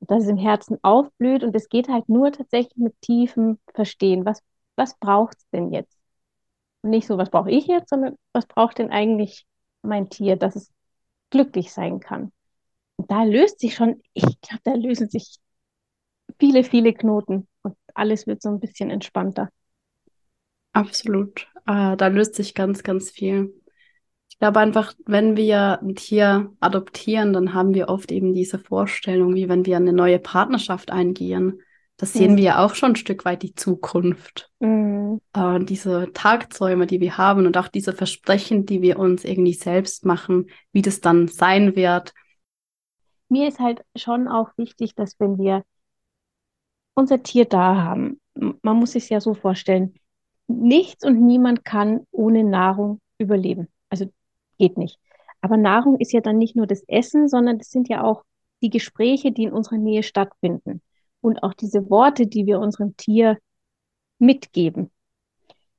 dass 0.00 0.24
es 0.24 0.28
im 0.30 0.38
Herzen 0.38 0.78
aufblüht. 0.82 1.44
Und 1.44 1.54
es 1.56 1.68
geht 1.68 1.88
halt 1.88 2.08
nur 2.08 2.32
tatsächlich 2.32 2.76
mit 2.76 2.94
tiefem 3.02 3.58
Verstehen. 3.74 4.24
Was, 4.26 4.42
was 4.76 4.98
braucht 4.98 5.38
es 5.38 5.48
denn 5.50 5.72
jetzt? 5.72 5.98
Und 6.82 6.90
nicht 6.90 7.06
so, 7.06 7.18
was 7.18 7.30
brauche 7.30 7.50
ich 7.50 7.66
jetzt, 7.66 7.90
sondern 7.90 8.16
was 8.32 8.46
braucht 8.46 8.78
denn 8.78 8.90
eigentlich 8.90 9.46
mein 9.82 10.10
Tier, 10.10 10.36
dass 10.36 10.56
es 10.56 10.72
glücklich 11.30 11.72
sein 11.72 12.00
kann. 12.00 12.32
Und 12.96 13.10
da 13.10 13.24
löst 13.24 13.60
sich 13.60 13.74
schon, 13.76 14.02
ich 14.14 14.24
glaube, 14.42 14.62
da 14.64 14.74
lösen 14.74 15.10
sich 15.10 15.38
viele, 16.40 16.64
viele 16.64 16.92
Knoten 16.92 17.46
und 17.62 17.76
alles 17.94 18.26
wird 18.26 18.42
so 18.42 18.48
ein 18.48 18.58
bisschen 18.60 18.90
entspannter. 18.90 19.48
absolut. 20.74 21.46
Äh, 21.66 21.96
da 21.96 22.06
löst 22.08 22.34
sich 22.34 22.54
ganz, 22.54 22.82
ganz 22.82 23.10
viel. 23.10 23.54
Ich 24.30 24.38
glaube 24.38 24.60
einfach, 24.60 24.94
wenn 25.06 25.36
wir 25.36 25.80
ein 25.82 25.94
Tier 25.96 26.52
adoptieren, 26.60 27.32
dann 27.32 27.54
haben 27.54 27.74
wir 27.74 27.88
oft 27.88 28.12
eben 28.12 28.34
diese 28.34 28.58
Vorstellung, 28.58 29.34
wie 29.34 29.48
wenn 29.48 29.66
wir 29.66 29.76
eine 29.76 29.92
neue 29.92 30.18
Partnerschaft 30.18 30.90
eingehen. 30.90 31.60
Das 31.96 32.16
sehen 32.16 32.32
Mhm. 32.32 32.36
wir 32.36 32.44
ja 32.44 32.64
auch 32.64 32.74
schon 32.74 32.92
ein 32.92 32.96
Stück 32.96 33.24
weit 33.24 33.42
die 33.42 33.54
Zukunft. 33.54 34.50
Mhm. 34.60 35.20
Äh, 35.34 35.60
diese 35.64 36.12
Tagträume, 36.14 36.86
die 36.86 37.00
wir 37.00 37.18
haben 37.18 37.46
und 37.46 37.56
auch 37.58 37.68
diese 37.68 37.92
Versprechen, 37.92 38.66
die 38.66 38.82
wir 38.82 38.98
uns 38.98 39.24
irgendwie 39.24 39.54
selbst 39.54 40.04
machen, 40.06 40.50
wie 40.72 40.82
das 40.82 41.00
dann 41.00 41.28
sein 41.28 41.76
wird. 41.76 42.14
Mir 43.30 43.48
ist 43.48 43.60
halt 43.60 43.82
schon 43.96 44.28
auch 44.28 44.50
wichtig, 44.58 44.94
dass 44.94 45.18
wenn 45.18 45.38
wir 45.38 45.64
unser 46.94 47.22
Tier 47.22 47.44
da 47.46 47.76
haben, 47.82 48.20
man 48.62 48.76
muss 48.76 48.92
sich 48.92 49.08
ja 49.10 49.20
so 49.20 49.34
vorstellen, 49.34 49.94
nichts 50.58 51.04
und 51.04 51.20
niemand 51.20 51.64
kann 51.64 52.06
ohne 52.10 52.44
Nahrung 52.44 53.00
überleben. 53.18 53.68
Also 53.88 54.10
geht 54.58 54.76
nicht. 54.78 54.98
Aber 55.40 55.56
Nahrung 55.56 55.98
ist 55.98 56.12
ja 56.12 56.20
dann 56.20 56.38
nicht 56.38 56.56
nur 56.56 56.66
das 56.66 56.82
Essen, 56.86 57.28
sondern 57.28 57.58
das 57.58 57.70
sind 57.70 57.88
ja 57.88 58.02
auch 58.02 58.24
die 58.62 58.70
Gespräche, 58.70 59.32
die 59.32 59.44
in 59.44 59.52
unserer 59.52 59.78
Nähe 59.78 60.02
stattfinden. 60.02 60.82
Und 61.20 61.42
auch 61.42 61.54
diese 61.54 61.88
Worte, 61.90 62.26
die 62.26 62.46
wir 62.46 62.60
unserem 62.60 62.96
Tier 62.96 63.38
mitgeben. 64.18 64.90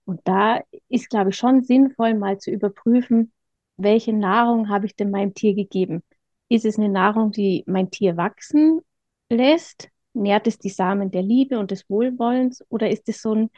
Und 0.06 0.22
da 0.24 0.62
ist, 0.90 1.10
glaube 1.10 1.30
ich, 1.30 1.38
schon 1.38 1.64
sinnvoll, 1.64 2.16
mal 2.16 2.38
zu 2.40 2.52
überprüfen, 2.52 3.32
welche 3.78 4.14
Nahrung 4.14 4.70
habe 4.70 4.86
ich 4.86 4.96
denn 4.96 5.12
meinem 5.12 5.34
Tier 5.34 5.54
gegeben? 5.54 6.04
Ist 6.50 6.66
es 6.66 6.78
eine 6.78 6.90
Nahrung, 6.90 7.32
die 7.32 7.64
mein 7.66 7.90
Tier 7.92 8.18
wachsen 8.18 8.82
lässt? 9.30 9.90
Nährt 10.14 10.48
es 10.48 10.60
die 10.60 10.70
Samen 10.70 11.12
der 11.12 11.22
Liebe 11.22 11.58
und 11.58 11.72
des 11.72 11.90
Wohlwollens? 11.90 12.64
Oder 12.70 12.90
ist 12.90 13.08
es 13.10 13.22
so 13.22 13.34
ein, 13.34 13.50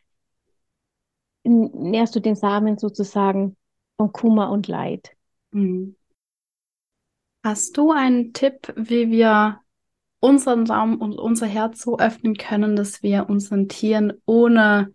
nährst 1.44 2.16
du 2.16 2.20
den 2.20 2.36
Samen 2.36 2.78
sozusagen 2.78 3.56
von 3.98 4.12
Kummer 4.12 4.52
und 4.52 4.68
Leid? 4.68 5.16
Hm. 5.52 5.96
Hast 7.44 7.78
du 7.78 7.92
einen 7.92 8.34
Tipp, 8.34 8.74
wie 8.78 9.12
wir 9.12 9.60
unseren 10.20 10.66
Raum 10.66 11.02
und 11.02 11.20
unser 11.20 11.48
Herz 11.48 11.82
so 11.82 12.00
öffnen 12.00 12.36
können, 12.36 12.78
dass 12.78 13.04
wir 13.04 13.30
unseren 13.30 13.68
Tieren 13.68 14.14
ohne, 14.26 14.94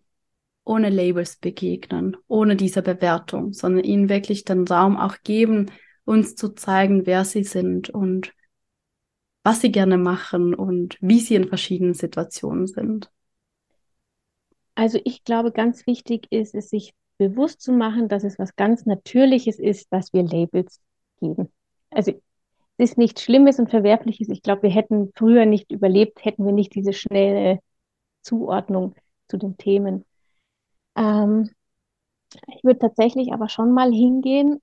ohne 0.65 0.89
Labels 0.89 1.37
begegnen, 1.37 2.17
ohne 2.29 2.57
diese 2.57 2.81
Bewertung, 2.81 3.53
sondern 3.53 3.85
ihnen 3.85 4.09
wirklich 4.09 4.45
den 4.45 4.67
Raum 4.67 4.97
auch 4.97 5.17
geben, 5.23 5.71
uns 6.07 6.35
zu 6.35 6.55
zeigen, 6.55 7.05
wer 7.05 7.27
sie 7.27 7.45
sind 7.45 7.91
und 7.91 8.33
was 9.45 9.61
sie 9.61 9.71
gerne 9.71 9.99
machen 9.99 10.55
und 10.55 10.97
wie 11.03 11.21
sie 11.21 11.35
in 11.35 11.49
verschiedenen 11.49 11.95
Situationen 11.95 12.67
sind? 12.67 13.11
Also 14.79 15.01
ich 15.03 15.25
glaube, 15.25 15.51
ganz 15.51 15.89
wichtig 15.89 16.29
ist 16.31 16.55
es, 16.55 16.71
sich 16.71 16.95
bewusst 17.19 17.61
zu 17.61 17.73
machen, 17.73 18.09
dass 18.09 18.23
es 18.23 18.39
was 18.39 18.55
ganz 18.55 18.87
Natürliches 18.87 19.59
ist, 19.59 19.93
dass 19.93 20.13
wir 20.13 20.23
Labels 20.23 20.81
geben. 21.21 21.53
Also 21.91 22.13
es 22.77 22.91
ist 22.91 22.97
nichts 22.97 23.25
Schlimmes 23.25 23.59
und 23.59 23.71
Verwerfliches. 23.71 24.29
Ich 24.29 24.41
glaube, 24.41 24.63
wir 24.63 24.71
hätten 24.71 25.11
früher 25.17 25.47
nicht 25.47 25.73
überlebt, 25.73 26.25
hätten 26.25 26.47
wir 26.47 26.53
nicht 26.53 26.77
diese 26.77 26.93
schnelle 26.93 27.59
Zuordnung 28.23 28.95
zu 29.27 29.37
den 29.37 29.57
Themen. 29.57 30.05
Ähm, 30.95 31.51
ich 32.47 32.63
würde 32.63 32.79
tatsächlich 32.79 33.33
aber 33.33 33.49
schon 33.49 33.73
mal 33.73 33.91
hingehen 33.91 34.63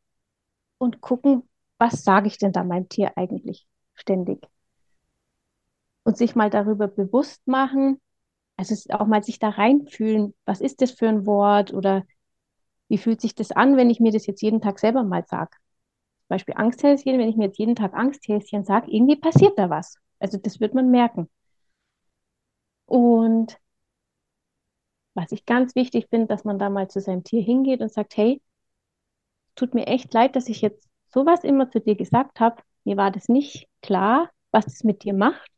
und 0.77 1.01
gucken, 1.01 1.43
was 1.77 2.05
sage 2.05 2.27
ich 2.27 2.37
denn 2.37 2.53
da 2.53 2.63
meinem 2.63 2.87
Tier 2.87 3.17
eigentlich 3.17 3.67
ständig? 3.95 4.47
Und 6.05 6.15
sich 6.17 6.35
mal 6.35 6.49
darüber 6.49 6.87
bewusst 6.87 7.45
machen, 7.45 7.99
also 8.57 8.75
auch 8.93 9.07
mal 9.07 9.23
sich 9.23 9.39
da 9.39 9.49
reinfühlen, 9.49 10.33
was 10.45 10.61
ist 10.61 10.81
das 10.81 10.91
für 10.91 11.07
ein 11.09 11.25
Wort 11.25 11.73
oder 11.73 12.05
wie 12.89 12.97
fühlt 12.97 13.21
sich 13.21 13.35
das 13.35 13.51
an, 13.51 13.77
wenn 13.77 13.89
ich 13.89 13.99
mir 13.99 14.11
das 14.11 14.27
jetzt 14.27 14.41
jeden 14.41 14.61
Tag 14.61 14.79
selber 14.79 15.03
mal 15.03 15.25
sage? 15.27 15.51
Zum 15.53 16.29
Beispiel 16.29 16.55
Angsthäschen, 16.57 17.19
wenn 17.19 17.29
ich 17.29 17.37
mir 17.37 17.45
jetzt 17.47 17.59
jeden 17.59 17.75
Tag 17.75 17.93
Angsthäschen 17.95 18.65
sage, 18.65 18.91
irgendwie 18.91 19.17
passiert 19.17 19.57
da 19.59 19.69
was. 19.69 19.97
Also 20.19 20.37
das 20.37 20.59
wird 20.59 20.73
man 20.75 20.91
merken. 20.91 21.29
Und 22.87 23.59
was 25.15 25.31
ich 25.31 25.45
ganz 25.47 25.73
wichtig 25.75 26.07
finde, 26.11 26.27
dass 26.27 26.43
man 26.45 26.59
da 26.59 26.69
mal 26.69 26.87
zu 26.89 27.01
seinem 27.01 27.23
Tier 27.23 27.41
hingeht 27.41 27.81
und 27.81 27.91
sagt, 27.91 28.15
hey, 28.17 28.39
tut 29.55 29.73
mir 29.73 29.87
echt 29.87 30.13
leid, 30.13 30.35
dass 30.35 30.49
ich 30.49 30.61
jetzt 30.61 30.87
sowas 31.07 31.43
immer 31.43 31.69
zu 31.69 31.79
dir 31.79 31.95
gesagt 31.95 32.39
habe. 32.39 32.61
Mir 32.83 32.97
war 32.97 33.11
das 33.11 33.29
nicht 33.29 33.67
klar, 33.81 34.29
was 34.51 34.67
es 34.67 34.83
mit 34.83 35.03
dir 35.03 35.13
macht. 35.13 35.49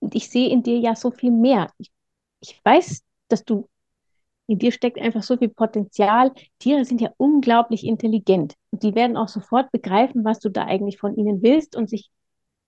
Und 0.00 0.14
ich 0.14 0.30
sehe 0.30 0.48
in 0.50 0.62
dir 0.62 0.78
ja 0.78 0.94
so 0.96 1.10
viel 1.10 1.30
mehr. 1.30 1.70
Ich, 1.78 1.90
ich 2.40 2.60
weiß, 2.64 3.02
dass 3.28 3.44
du 3.44 3.68
In 4.48 4.58
dir 4.60 4.72
steckt 4.72 4.98
einfach 5.00 5.22
so 5.24 5.36
viel 5.38 5.48
Potenzial. 5.50 6.32
Tiere 6.60 6.84
sind 6.84 7.00
ja 7.02 7.12
unglaublich 7.18 7.84
intelligent. 7.86 8.56
Und 8.72 8.82
die 8.84 8.94
werden 8.96 9.16
auch 9.16 9.28
sofort 9.28 9.72
begreifen, 9.72 10.24
was 10.24 10.40
du 10.40 10.50
da 10.50 10.64
eigentlich 10.66 10.98
von 10.98 11.16
ihnen 11.16 11.42
willst. 11.42 11.76
Und 11.76 11.90
sich, 11.90 12.10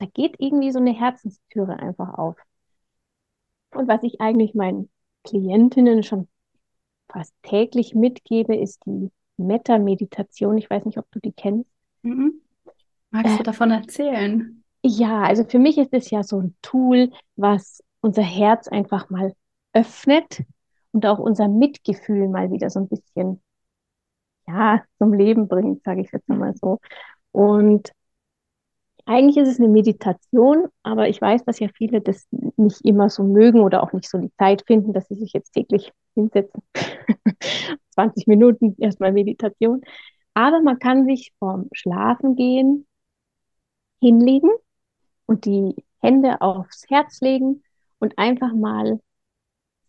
da 0.01 0.07
geht 0.07 0.37
irgendwie 0.41 0.73
so 0.73 0.79
eine 0.81 0.93
Herzenstüre 0.99 1.79
einfach 1.81 2.15
auf. 2.19 2.37
Und 3.75 3.89
was 3.89 4.03
ich 4.03 4.21
eigentlich 4.21 4.55
meinen 4.55 4.91
Klientinnen 5.25 6.03
schon 6.03 6.29
fast 7.11 7.35
täglich 7.43 7.95
mitgebe, 7.95 8.57
ist 8.57 8.83
die 8.87 9.11
Metta-Meditation. 9.39 10.59
Ich 10.59 10.71
weiß 10.71 10.85
nicht, 10.87 10.99
ob 10.99 11.11
du 11.13 11.21
die 11.21 11.33
kennst. 11.33 11.71
Mhm. 12.03 12.41
Magst 13.13 13.39
du 13.39 13.43
Äh, 13.43 13.45
davon 13.45 13.71
erzählen? 13.73 14.65
ja, 14.85 15.23
also 15.23 15.45
für 15.45 15.59
mich 15.59 15.79
ist 15.79 15.93
es 15.93 16.11
ja 16.11 16.23
so 16.23 16.41
ein 16.41 16.57
Tool, 16.63 17.11
was 17.37 17.83
unser 18.01 18.23
Herz 18.23 18.69
einfach 18.69 19.11
mal 19.11 19.35
öffnet 19.79 20.43
und 20.93 21.07
auch 21.07 21.19
unser 21.19 21.49
Mitgefühl 21.49 22.29
mal 22.29 22.51
wieder 22.51 22.71
so 22.71 22.81
ein 22.81 22.89
bisschen, 22.89 23.41
ja, 24.47 24.83
zum 24.99 25.13
Leben 25.13 25.49
bringt, 25.49 25.85
sage 25.85 26.01
ich 26.03 26.11
jetzt 26.13 26.29
mal 26.29 26.55
so. 26.57 26.79
Und 27.33 27.93
eigentlich 29.07 29.37
ist 29.39 29.49
es 29.49 29.59
eine 29.59 29.69
Meditation, 29.69 30.69
aber 30.83 31.09
ich 31.09 31.21
weiß, 31.21 31.45
dass 31.45 31.61
ja 31.61 31.69
viele 31.75 32.01
das 32.01 32.27
nicht 32.57 32.85
immer 32.85 33.09
so 33.09 33.23
mögen 33.23 33.61
oder 33.61 33.83
auch 33.83 33.93
nicht 33.93 34.09
so 34.09 34.19
die 34.19 34.33
Zeit 34.35 34.65
finden, 34.67 34.93
dass 34.93 35.09
sie 35.09 35.15
sich 35.15 35.33
jetzt 35.33 35.53
täglich 35.53 35.93
hinsetzen. 36.15 36.63
20 37.95 38.27
Minuten 38.27 38.77
erstmal 38.79 39.13
Meditation. 39.13 39.81
Aber 40.35 40.61
man 40.61 40.79
kann 40.79 41.07
sich 41.07 41.33
vorm 41.39 41.69
Schlafengehen 41.73 42.87
hinlegen 44.01 44.51
und 45.27 45.45
die 45.47 45.75
Hände 46.01 46.41
aufs 46.41 46.85
Herz 46.89 47.21
legen 47.21 47.63
und 47.99 48.19
einfach 48.19 48.53
mal 48.53 49.01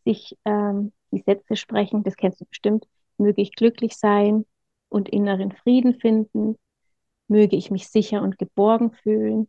sich 0.10 0.38
ähm, 0.46 0.92
die 1.12 1.20
Sätze 1.20 1.56
sprechen, 1.56 2.04
das 2.04 2.16
kennst 2.16 2.42
du 2.42 2.46
bestimmt, 2.46 2.86
möge 3.18 3.42
ich 3.42 3.56
glücklich 3.56 3.96
sein 3.96 4.46
und 4.90 5.08
inneren 5.08 5.52
Frieden 5.52 5.94
finden, 6.00 6.58
möge 7.28 7.56
ich 7.56 7.70
mich 7.70 7.90
sicher 7.90 8.24
und 8.24 8.40
geborgen 8.40 8.92
fühlen, 8.92 9.48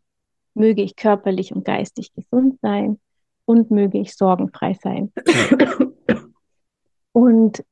möge 0.54 0.82
ich 0.82 0.96
körperlich 0.96 1.54
und 1.54 1.64
geistig 1.64 2.12
gesund 2.12 2.58
sein 2.60 3.00
und 3.46 3.70
möge 3.70 3.98
ich 3.98 4.14
sorgenfrei 4.14 4.74
sein. 4.74 5.12
Und 7.12 7.64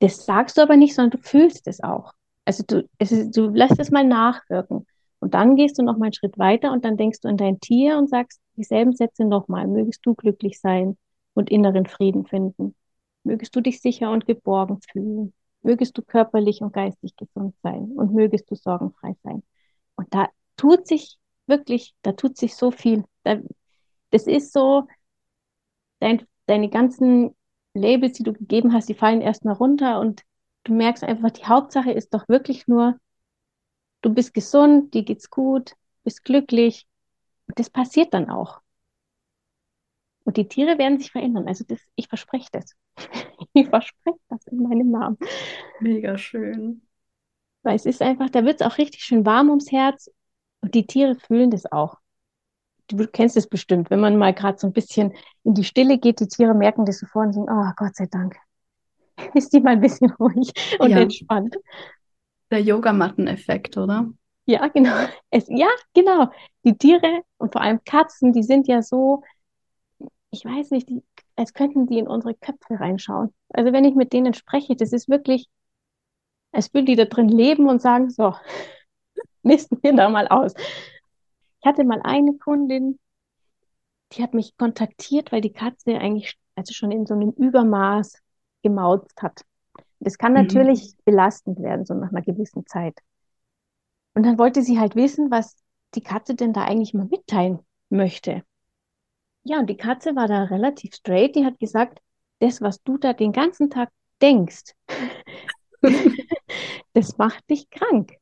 das 0.00 0.26
sagst 0.26 0.58
du 0.58 0.62
aber 0.62 0.76
nicht, 0.76 0.94
sondern 0.94 1.18
du 1.20 1.26
fühlst 1.26 1.66
es 1.66 1.82
auch. 1.82 2.12
Also 2.44 2.64
du, 2.66 2.88
es 2.98 3.12
ist, 3.12 3.36
du 3.36 3.48
lässt 3.48 3.78
es 3.78 3.90
mal 3.90 4.04
nachwirken. 4.04 4.86
Und 5.20 5.34
dann 5.34 5.56
gehst 5.56 5.78
du 5.78 5.82
noch 5.82 5.96
mal 5.96 6.06
einen 6.06 6.12
Schritt 6.12 6.38
weiter 6.38 6.70
und 6.72 6.84
dann 6.84 6.96
denkst 6.96 7.20
du 7.20 7.28
an 7.28 7.36
dein 7.36 7.58
Tier 7.60 7.96
und 7.96 8.08
sagst 8.08 8.40
dieselben 8.56 8.94
Sätze 8.94 9.24
nochmal. 9.24 9.66
Mögest 9.66 10.04
du 10.04 10.14
glücklich 10.14 10.60
sein 10.60 10.96
und 11.38 11.50
inneren 11.50 11.86
Frieden 11.86 12.26
finden. 12.26 12.74
Mögest 13.22 13.54
du 13.54 13.60
dich 13.60 13.80
sicher 13.80 14.10
und 14.10 14.26
geborgen 14.26 14.80
fühlen. 14.90 15.32
Mögest 15.62 15.96
du 15.96 16.02
körperlich 16.02 16.60
und 16.62 16.72
geistig 16.72 17.16
gesund 17.16 17.54
sein 17.62 17.92
und 17.96 18.12
mögest 18.12 18.50
du 18.50 18.56
sorgenfrei 18.56 19.14
sein. 19.22 19.42
Und 19.96 20.12
da 20.14 20.28
tut 20.56 20.86
sich 20.86 21.18
wirklich, 21.46 21.94
da 22.02 22.12
tut 22.12 22.36
sich 22.36 22.56
so 22.56 22.70
viel. 22.70 23.04
Da, 23.22 23.38
das 24.10 24.26
ist 24.26 24.52
so, 24.52 24.88
dein, 26.00 26.26
deine 26.46 26.68
ganzen 26.70 27.36
Labels, 27.74 28.14
die 28.14 28.24
du 28.24 28.32
gegeben 28.32 28.72
hast, 28.72 28.88
die 28.88 28.94
fallen 28.94 29.20
erstmal 29.20 29.54
runter 29.54 30.00
und 30.00 30.22
du 30.64 30.74
merkst 30.74 31.04
einfach, 31.04 31.30
die 31.30 31.44
Hauptsache 31.44 31.92
ist 31.92 32.14
doch 32.14 32.28
wirklich 32.28 32.66
nur, 32.66 32.98
du 34.02 34.12
bist 34.12 34.34
gesund, 34.34 34.92
dir 34.94 35.04
geht's 35.04 35.30
gut, 35.30 35.74
bist 36.02 36.24
glücklich. 36.24 36.86
Und 37.46 37.58
das 37.58 37.70
passiert 37.70 38.12
dann 38.12 38.28
auch. 38.28 38.60
Und 40.28 40.36
die 40.36 40.46
Tiere 40.46 40.76
werden 40.76 40.98
sich 40.98 41.10
verändern. 41.10 41.48
Also 41.48 41.64
das, 41.66 41.80
ich 41.96 42.08
verspreche 42.08 42.50
das. 42.52 42.76
Ich 43.54 43.68
verspreche 43.70 44.18
das 44.28 44.46
in 44.48 44.62
meinem 44.62 44.90
Namen. 44.90 45.16
Mega 45.80 46.16
schön. 46.16 46.82
Weil 47.62 47.76
es 47.76 47.86
ist 47.86 48.02
einfach, 48.02 48.30
da 48.30 48.44
wird 48.44 48.60
es 48.60 48.66
auch 48.66 48.78
richtig 48.78 49.02
schön 49.04 49.26
warm 49.26 49.48
ums 49.50 49.70
Herz 49.72 50.10
und 50.60 50.74
die 50.74 50.86
Tiere 50.86 51.14
fühlen 51.16 51.50
das 51.50 51.70
auch. 51.70 51.96
Du 52.88 53.06
kennst 53.06 53.36
es 53.36 53.48
bestimmt, 53.48 53.90
wenn 53.90 54.00
man 54.00 54.16
mal 54.18 54.34
gerade 54.34 54.58
so 54.58 54.66
ein 54.68 54.74
bisschen 54.74 55.14
in 55.44 55.54
die 55.54 55.64
Stille 55.64 55.98
geht, 55.98 56.20
die 56.20 56.28
Tiere 56.28 56.54
merken 56.54 56.86
das 56.86 56.98
sofort 57.00 57.28
und 57.28 57.34
sagen, 57.34 57.48
oh 57.50 57.72
Gott 57.76 57.96
sei 57.96 58.06
Dank, 58.06 58.36
ist 59.34 59.52
die 59.52 59.60
mal 59.60 59.72
ein 59.72 59.80
bisschen 59.82 60.10
ruhig 60.12 60.52
und 60.80 60.96
Ja, 60.96 60.98
entspannt. 60.98 61.56
der 62.50 62.60
Yogamatten-Effekt, 62.60 63.78
oder? 63.78 64.12
Ja, 64.46 64.66
genau. 64.68 65.06
Es, 65.30 65.44
ja, 65.48 65.68
genau. 65.94 66.30
Die 66.64 66.76
Tiere 66.76 67.22
und 67.36 67.52
vor 67.52 67.60
allem 67.60 67.80
Katzen, 67.84 68.32
die 68.32 68.42
sind 68.42 68.66
ja 68.66 68.82
so, 68.82 69.22
ich 70.30 70.44
weiß 70.44 70.70
nicht, 70.70 70.88
die, 70.88 71.02
als 71.36 71.52
könnten 71.54 71.86
die 71.86 71.98
in 71.98 72.08
unsere 72.08 72.34
Köpfe 72.34 72.80
reinschauen. 72.80 73.34
Also 73.50 73.72
wenn 73.72 73.84
ich 73.84 73.94
mit 73.94 74.12
denen 74.12 74.34
spreche, 74.34 74.76
das 74.76 74.92
ist 74.92 75.08
wirklich, 75.08 75.48
als 76.52 76.72
würden 76.74 76.86
die 76.86 76.96
da 76.96 77.04
drin 77.06 77.28
leben 77.28 77.68
und 77.68 77.80
sagen, 77.82 78.10
so, 78.10 78.34
misten 79.42 79.78
wir 79.82 79.94
da 79.94 80.08
mal 80.08 80.28
aus. 80.28 80.54
Ich 81.60 81.66
hatte 81.66 81.84
mal 81.84 82.00
eine 82.02 82.36
Kundin, 82.36 82.98
die 84.12 84.22
hat 84.22 84.34
mich 84.34 84.56
kontaktiert, 84.56 85.32
weil 85.32 85.40
die 85.40 85.52
Katze 85.52 85.98
eigentlich 85.98 86.38
also 86.54 86.72
schon 86.74 86.90
in 86.90 87.06
so 87.06 87.14
einem 87.14 87.30
Übermaß 87.30 88.20
gemauzt 88.62 89.22
hat. 89.22 89.44
Das 90.00 90.18
kann 90.18 90.32
Mhm. 90.34 90.34
natürlich 90.34 90.94
belastend 91.04 91.60
werden, 91.60 91.86
so 91.86 91.94
nach 91.94 92.10
einer 92.10 92.22
gewissen 92.22 92.66
Zeit. 92.66 92.98
Und 94.14 94.24
dann 94.24 94.38
wollte 94.38 94.62
sie 94.62 94.78
halt 94.78 94.96
wissen, 94.96 95.30
was 95.30 95.56
die 95.94 96.02
Katze 96.02 96.34
denn 96.34 96.52
da 96.52 96.64
eigentlich 96.64 96.92
mal 96.92 97.06
mitteilen 97.06 97.60
möchte. 97.88 98.42
Ja, 99.44 99.58
und 99.60 99.66
die 99.70 99.76
Katze 99.76 100.14
war 100.16 100.28
da 100.28 100.44
relativ 100.44 100.94
straight. 100.94 101.34
Die 101.36 101.44
hat 101.44 101.58
gesagt, 101.58 102.00
das, 102.40 102.60
was 102.60 102.82
du 102.82 102.98
da 102.98 103.12
den 103.12 103.32
ganzen 103.32 103.70
Tag 103.70 103.90
denkst, 104.22 104.74
das 106.94 107.18
macht 107.18 107.48
dich 107.50 107.70
krank. 107.70 108.12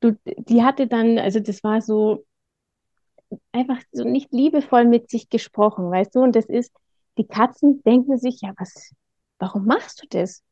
Du, 0.00 0.18
die 0.26 0.62
hatte 0.64 0.86
dann, 0.88 1.18
also 1.18 1.40
das 1.40 1.64
war 1.64 1.80
so 1.82 2.24
einfach 3.52 3.80
so 3.92 4.04
nicht 4.04 4.32
liebevoll 4.32 4.84
mit 4.84 5.10
sich 5.10 5.28
gesprochen, 5.28 5.90
weißt 5.90 6.14
du? 6.14 6.20
Und 6.20 6.36
das 6.36 6.46
ist, 6.46 6.72
die 7.18 7.26
Katzen 7.26 7.82
denken 7.84 8.18
sich, 8.18 8.40
ja, 8.40 8.52
was, 8.58 8.92
warum 9.38 9.66
machst 9.66 10.02
du 10.02 10.06
das? 10.08 10.42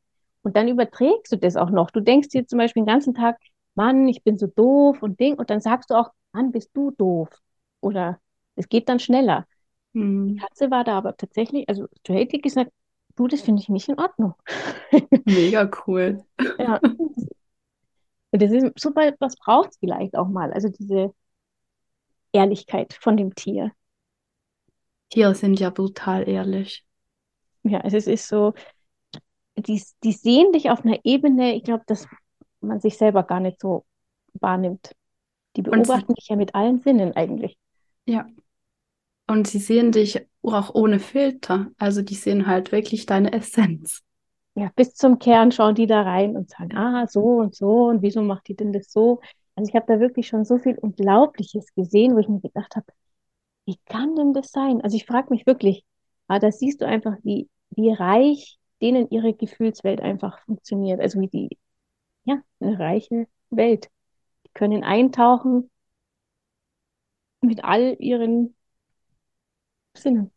Und 0.42 0.56
dann 0.56 0.68
überträgst 0.68 1.32
du 1.32 1.36
das 1.36 1.56
auch 1.56 1.70
noch. 1.70 1.90
Du 1.90 2.00
denkst 2.00 2.28
dir 2.28 2.46
zum 2.46 2.58
Beispiel 2.58 2.82
den 2.82 2.86
ganzen 2.86 3.14
Tag, 3.14 3.38
Mann, 3.74 4.08
ich 4.08 4.22
bin 4.24 4.38
so 4.38 4.46
doof 4.46 5.02
und 5.02 5.20
Ding. 5.20 5.34
Und 5.38 5.50
dann 5.50 5.60
sagst 5.60 5.90
du 5.90 5.94
auch, 5.94 6.10
Mann, 6.32 6.52
bist 6.52 6.70
du 6.74 6.90
doof. 6.92 7.28
Oder 7.80 8.18
es 8.56 8.68
geht 8.68 8.88
dann 8.88 8.98
schneller. 9.00 9.46
Die 10.28 10.34
Mhm. 10.34 10.40
Katze 10.40 10.70
war 10.70 10.84
da 10.84 10.96
aber 10.98 11.16
tatsächlich, 11.16 11.68
also 11.68 11.86
straight 12.00 12.42
gesagt, 12.42 12.72
du, 13.16 13.28
das 13.28 13.42
finde 13.42 13.62
ich 13.62 13.68
nicht 13.68 13.88
in 13.88 13.98
Ordnung. 13.98 14.34
Mega 15.26 15.64
cool. 15.86 16.18
Ja. 16.58 16.80
Und 18.32 18.42
das 18.42 18.50
ist 18.52 18.78
super, 18.78 19.12
was 19.20 19.36
braucht 19.36 19.70
es 19.70 19.78
vielleicht 19.78 20.16
auch 20.16 20.28
mal? 20.28 20.52
Also 20.52 20.68
diese 20.68 21.14
Ehrlichkeit 22.32 22.92
von 23.00 23.16
dem 23.16 23.36
Tier. 23.36 23.70
Tiere 25.08 25.36
sind 25.36 25.60
ja 25.60 25.70
brutal 25.70 26.28
ehrlich. 26.28 26.84
Ja, 27.62 27.80
also 27.80 27.96
es 27.96 28.06
ist 28.06 28.28
so, 28.28 28.54
die, 29.56 29.82
die 30.04 30.12
sehen 30.12 30.52
dich 30.52 30.70
auf 30.70 30.84
einer 30.84 30.98
Ebene, 31.04 31.54
ich 31.54 31.62
glaube, 31.64 31.84
dass 31.86 32.06
man 32.60 32.80
sich 32.80 32.96
selber 32.98 33.22
gar 33.24 33.40
nicht 33.40 33.60
so 33.60 33.84
wahrnimmt. 34.34 34.94
Die 35.56 35.62
Und 35.70 35.88
beobachten 35.88 36.14
dich 36.14 36.28
ja 36.28 36.36
mit 36.36 36.54
allen 36.54 36.78
Sinnen 36.80 37.14
eigentlich. 37.16 37.58
ja, 38.06 38.30
und 39.30 39.46
sie 39.46 39.58
sehen 39.58 39.92
dich 39.92 40.26
auch 40.42 40.74
ohne 40.74 40.98
Filter. 40.98 41.70
Also 41.78 42.02
die 42.02 42.14
sehen 42.14 42.46
halt 42.46 42.72
wirklich 42.72 43.06
deine 43.06 43.32
Essenz. 43.32 44.02
Ja, 44.56 44.70
bis 44.74 44.94
zum 44.94 45.20
Kern 45.20 45.52
schauen 45.52 45.76
die 45.76 45.86
da 45.86 46.02
rein 46.02 46.36
und 46.36 46.50
sagen, 46.50 46.76
ah, 46.76 47.06
so 47.06 47.22
und 47.22 47.54
so 47.54 47.86
und 47.86 48.02
wieso 48.02 48.22
macht 48.22 48.48
die 48.48 48.56
denn 48.56 48.72
das 48.72 48.90
so? 48.90 49.20
Also 49.54 49.68
ich 49.68 49.76
habe 49.76 49.86
da 49.86 50.00
wirklich 50.00 50.26
schon 50.26 50.44
so 50.44 50.58
viel 50.58 50.76
Unglaubliches 50.76 51.72
gesehen, 51.74 52.14
wo 52.14 52.18
ich 52.18 52.28
mir 52.28 52.40
gedacht 52.40 52.74
habe, 52.74 52.86
wie 53.66 53.76
kann 53.86 54.16
denn 54.16 54.32
das 54.32 54.50
sein? 54.50 54.80
Also 54.80 54.96
ich 54.96 55.06
frage 55.06 55.28
mich 55.30 55.46
wirklich, 55.46 55.84
ah, 56.26 56.40
da 56.40 56.50
siehst 56.50 56.80
du 56.80 56.86
einfach, 56.86 57.16
wie, 57.22 57.48
wie 57.70 57.92
reich 57.92 58.58
denen 58.82 59.10
ihre 59.10 59.32
Gefühlswelt 59.32 60.00
einfach 60.00 60.40
funktioniert. 60.40 61.00
Also 61.00 61.20
wie 61.20 61.28
die, 61.28 61.58
ja, 62.24 62.40
eine 62.58 62.78
reiche 62.78 63.28
Welt. 63.50 63.88
Die 64.44 64.50
können 64.54 64.82
eintauchen 64.82 65.70
mit 67.42 67.64
all 67.64 67.96
ihren 68.00 68.56
Sinnen. 69.96 70.30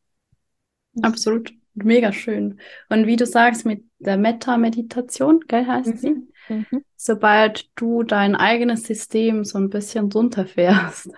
Das, 0.93 1.03
Absolut. 1.03 1.53
Mega 1.75 2.11
schön. 2.11 2.59
Und 2.89 3.07
wie 3.07 3.15
du 3.15 3.25
sagst, 3.25 3.65
mit 3.65 3.83
der 3.97 4.17
Metta-Meditation, 4.17 5.41
gell, 5.47 5.65
heißt 5.65 5.95
mhm, 5.95 5.97
sie? 5.97 6.53
mhm, 6.53 6.85
Sobald 6.95 7.69
du 7.75 8.03
dein 8.03 8.35
eigenes 8.35 8.83
System 8.83 9.43
so 9.43 9.57
ein 9.57 9.69
bisschen 9.69 10.11
runterfährst 10.11 11.09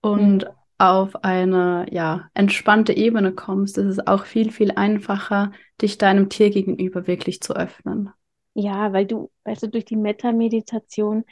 und 0.00 0.44
mhm. 0.44 0.50
auf 0.78 1.22
eine, 1.22 1.86
ja, 1.90 2.30
entspannte 2.32 2.94
Ebene 2.94 3.32
kommst, 3.32 3.76
ist 3.76 3.86
es 3.86 4.06
auch 4.06 4.24
viel, 4.24 4.50
viel 4.50 4.72
einfacher, 4.72 5.52
dich 5.82 5.98
deinem 5.98 6.30
Tier 6.30 6.48
gegenüber 6.50 7.06
wirklich 7.06 7.42
zu 7.42 7.54
öffnen. 7.54 8.10
Ja, 8.54 8.92
weil 8.94 9.06
du, 9.06 9.30
weißt 9.44 9.64
du, 9.64 9.68
durch 9.68 9.84
die 9.84 9.96
Metta-Meditation, 9.96 11.24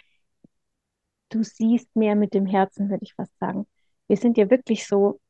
du 1.31 1.43
siehst 1.43 1.95
mehr 1.97 2.17
mit 2.17 2.35
dem 2.35 2.47
Herzen, 2.47 2.91
würde 2.91 3.05
ich 3.05 3.15
fast 3.15 3.37
sagen. 3.39 3.67
Wir 4.09 4.17
sind 4.19 4.37
ja 4.37 4.51
wirklich 4.51 4.87
so, 4.87 5.21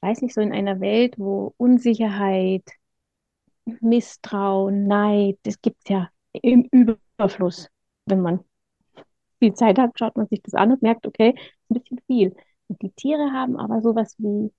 weiß 0.00 0.22
nicht, 0.22 0.34
so 0.34 0.40
in 0.40 0.52
einer 0.52 0.80
Welt, 0.80 1.18
wo 1.18 1.54
Unsicherheit, 1.56 2.64
Misstrauen, 3.80 4.86
Neid, 4.86 5.38
das 5.42 5.60
gibt 5.60 5.78
es 5.84 5.90
ja 5.90 6.10
im 6.32 6.68
Überfluss. 6.72 7.68
Wenn 8.06 8.20
man 8.20 8.40
viel 9.38 9.54
Zeit 9.54 9.78
hat, 9.78 9.98
schaut 9.98 10.16
man 10.16 10.26
sich 10.28 10.42
das 10.42 10.54
an 10.54 10.72
und 10.72 10.82
merkt, 10.82 11.06
okay, 11.06 11.34
ein 11.70 11.80
bisschen 11.80 12.00
viel. 12.06 12.36
Und 12.68 12.82
die 12.82 12.90
Tiere 12.90 13.32
haben 13.32 13.56
aber 13.56 13.80
sowas 13.82 14.14
wie, 14.18 14.52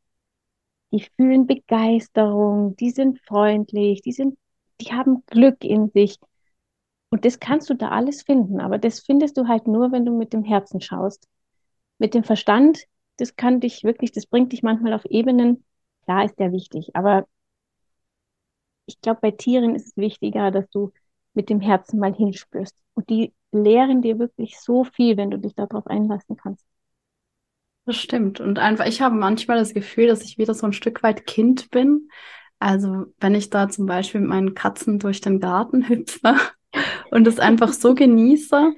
die 0.91 1.05
fühlen 1.15 1.47
Begeisterung, 1.47 2.75
die 2.75 2.91
sind 2.91 3.19
freundlich, 3.21 4.01
die 4.01 4.11
sind, 4.11 4.37
die 4.81 4.91
haben 4.91 5.23
Glück 5.27 5.63
in 5.63 5.89
sich. 5.91 6.17
Und 7.09 7.25
das 7.25 7.39
kannst 7.39 7.69
du 7.69 7.73
da 7.75 7.89
alles 7.89 8.23
finden, 8.23 8.59
aber 8.59 8.77
das 8.77 8.99
findest 8.99 9.37
du 9.37 9.47
halt 9.47 9.67
nur, 9.67 9.91
wenn 9.91 10.05
du 10.05 10.15
mit 10.17 10.33
dem 10.33 10.43
Herzen 10.43 10.81
schaust. 10.81 11.27
Mit 11.97 12.13
dem 12.13 12.23
Verstand, 12.23 12.85
das 13.19 13.35
kann 13.35 13.59
dich 13.59 13.83
wirklich, 13.83 14.11
das 14.11 14.25
bringt 14.25 14.51
dich 14.53 14.63
manchmal 14.63 14.93
auf 14.93 15.05
Ebenen, 15.05 15.63
klar 16.03 16.25
ist 16.25 16.39
der 16.39 16.51
wichtig, 16.51 16.95
aber 16.95 17.27
ich 18.85 18.99
glaube, 19.01 19.19
bei 19.21 19.31
Tieren 19.31 19.75
ist 19.75 19.87
es 19.87 19.97
wichtiger, 19.97 20.51
dass 20.51 20.69
du 20.69 20.91
mit 21.33 21.49
dem 21.49 21.61
Herzen 21.61 21.99
mal 21.99 22.13
hinspürst. 22.13 22.75
Und 22.95 23.09
die 23.09 23.33
lehren 23.51 24.01
dir 24.01 24.19
wirklich 24.19 24.59
so 24.59 24.83
viel, 24.83 25.15
wenn 25.15 25.31
du 25.31 25.37
dich 25.37 25.55
darauf 25.55 25.85
einlassen 25.87 26.35
kannst. 26.35 26.65
Das 27.85 27.97
stimmt. 27.97 28.39
Und 28.39 28.59
einfach, 28.59 28.85
ich 28.85 29.01
habe 29.01 29.15
manchmal 29.15 29.57
das 29.57 29.73
Gefühl, 29.73 30.07
dass 30.07 30.23
ich 30.23 30.37
wieder 30.37 30.53
so 30.53 30.65
ein 30.65 30.73
Stück 30.73 31.01
weit 31.01 31.25
Kind 31.25 31.69
bin. 31.71 32.09
Also, 32.59 33.05
wenn 33.19 33.35
ich 33.35 33.49
da 33.49 33.69
zum 33.69 33.85
Beispiel 33.85 34.21
mit 34.21 34.29
meinen 34.29 34.53
Katzen 34.53 34.99
durch 34.99 35.21
den 35.21 35.39
Garten 35.39 35.87
hüpfe 35.87 36.35
und 37.11 37.25
es 37.25 37.39
einfach 37.39 37.73
so 37.73 37.95
genieße, 37.95 38.73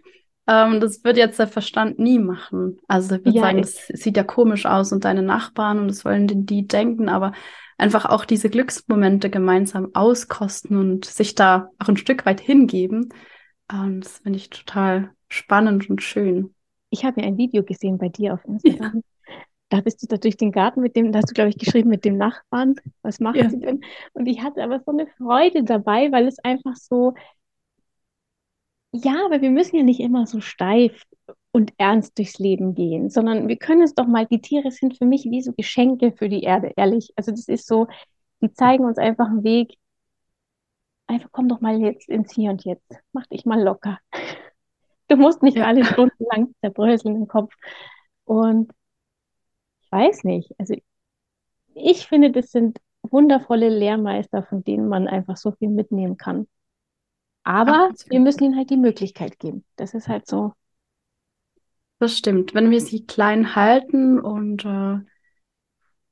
ähm, 0.52 0.82
das 0.82 1.04
wird 1.04 1.18
jetzt 1.18 1.40
der 1.40 1.48
Verstand 1.48 1.98
nie 1.98 2.20
machen. 2.20 2.80
Also, 2.88 3.16
ich 3.16 3.26
würde 3.26 3.38
ja, 3.38 3.42
sagen, 3.42 3.62
das 3.62 3.88
sieht 3.88 4.18
ja 4.18 4.24
komisch 4.24 4.66
aus 4.66 4.92
und 4.92 5.06
deine 5.06 5.22
Nachbarn 5.22 5.80
und 5.80 5.88
das 5.88 6.04
wollen 6.04 6.28
die 6.28 6.68
denken, 6.68 7.08
aber 7.08 7.32
einfach 7.78 8.06
auch 8.06 8.26
diese 8.26 8.50
Glücksmomente 8.50 9.30
gemeinsam 9.30 9.90
auskosten 9.94 10.78
und 10.78 11.06
sich 11.06 11.36
da 11.36 11.70
auch 11.80 11.88
ein 11.88 11.98
Stück 11.98 12.26
weit 12.26 12.42
hingeben. 12.42 13.14
Ähm, 13.72 14.02
das 14.02 14.20
finde 14.20 14.38
ich 14.38 14.50
total 14.50 15.12
spannend 15.30 15.90
und 15.90 16.02
schön. 16.02 16.54
Ich 16.90 17.06
habe 17.06 17.22
ja 17.22 17.28
ein 17.28 17.38
Video 17.38 17.64
gesehen 17.64 17.98
bei 17.98 18.10
dir 18.10 18.34
auf 18.34 18.44
Instagram. 18.44 18.96
Ja. 18.96 19.02
Da 19.70 19.80
bist 19.80 20.04
du 20.04 20.08
da 20.08 20.18
durch 20.18 20.36
den 20.36 20.52
Garten 20.52 20.82
mit 20.82 20.98
dem, 20.98 21.14
da 21.14 21.20
hast 21.20 21.30
du, 21.30 21.34
glaube 21.34 21.50
ich, 21.50 21.58
geschrieben 21.58 21.90
mit 21.90 22.04
dem 22.04 22.18
Nachbarn. 22.18 22.76
Was 23.04 23.22
macht 23.22 23.38
ja. 23.38 23.50
sie 23.50 23.62
denn? 23.62 23.82
Und 24.12 24.26
ich 24.26 24.44
hatte 24.44 24.62
aber 24.62 24.82
so 24.86 24.92
eine 24.92 25.08
Freude 25.18 25.64
dabei, 25.64 26.12
weil 26.12 26.28
es 26.28 26.40
einfach 26.40 26.76
so, 26.76 27.14
ja, 28.94 29.26
aber 29.26 29.42
wir 29.42 29.52
müssen 29.52 29.78
ja 29.78 29.84
nicht 29.84 30.00
immer 30.00 30.28
so 30.28 30.42
steif 30.42 31.04
und 31.52 31.74
ernst 31.78 32.18
durchs 32.18 32.40
Leben 32.40 32.76
gehen, 32.76 33.10
sondern 33.10 33.48
wir 33.48 33.58
können 33.58 33.82
es 33.82 33.96
doch 33.96 34.08
mal, 34.08 34.26
die 34.26 34.42
Tiere 34.42 34.72
sind 34.72 34.98
für 34.98 35.06
mich 35.06 35.26
wie 35.26 35.42
so 35.42 35.54
Geschenke 35.54 36.14
für 36.14 36.30
die 36.30 36.44
Erde, 36.44 36.72
ehrlich. 36.76 37.12
Also 37.16 37.32
das 37.32 37.48
ist 37.48 37.68
so, 37.68 37.88
die 38.42 38.52
zeigen 38.54 38.86
uns 38.86 38.98
einfach 38.98 39.28
einen 39.28 39.44
Weg. 39.44 39.78
Einfach 41.08 41.30
komm 41.32 41.50
doch 41.50 41.62
mal 41.62 41.80
jetzt 41.80 42.10
ins 42.10 42.34
Hier 42.34 42.52
und 42.52 42.64
Jetzt. 42.66 42.92
Mach 43.14 43.28
dich 43.28 43.46
mal 43.46 43.62
locker. 43.62 44.00
Du 45.08 45.18
musst 45.18 45.44
nicht 45.44 45.58
ja. 45.58 45.66
alle 45.66 45.84
Stunden 45.84 46.24
lang 46.32 46.56
zerbröseln 46.62 47.18
im 47.18 47.28
Kopf. 47.28 47.54
Und 48.24 48.72
ich 49.82 49.92
weiß 49.92 50.24
nicht, 50.24 50.56
also 50.58 50.74
ich 51.74 52.08
finde, 52.08 52.32
das 52.32 52.52
sind 52.52 52.80
wundervolle 53.02 53.68
Lehrmeister, 53.68 54.42
von 54.44 54.64
denen 54.64 54.88
man 54.88 55.10
einfach 55.10 55.36
so 55.36 55.52
viel 55.52 55.68
mitnehmen 55.68 56.16
kann. 56.16 56.48
Aber 57.44 57.90
Ach, 57.92 58.10
wir 58.10 58.20
müssen 58.20 58.44
ihnen 58.44 58.56
halt 58.56 58.70
die 58.70 58.78
Möglichkeit 58.78 59.40
geben. 59.40 59.64
Das 59.76 59.94
ist 59.94 60.08
halt 60.08 60.28
so 60.28 60.54
das 62.02 62.18
stimmt. 62.18 62.56
Wenn 62.56 62.72
wir 62.72 62.82
sie 62.82 63.06
klein 63.06 63.56
halten 63.56 64.20
und 64.20 64.66
äh, 64.66 64.98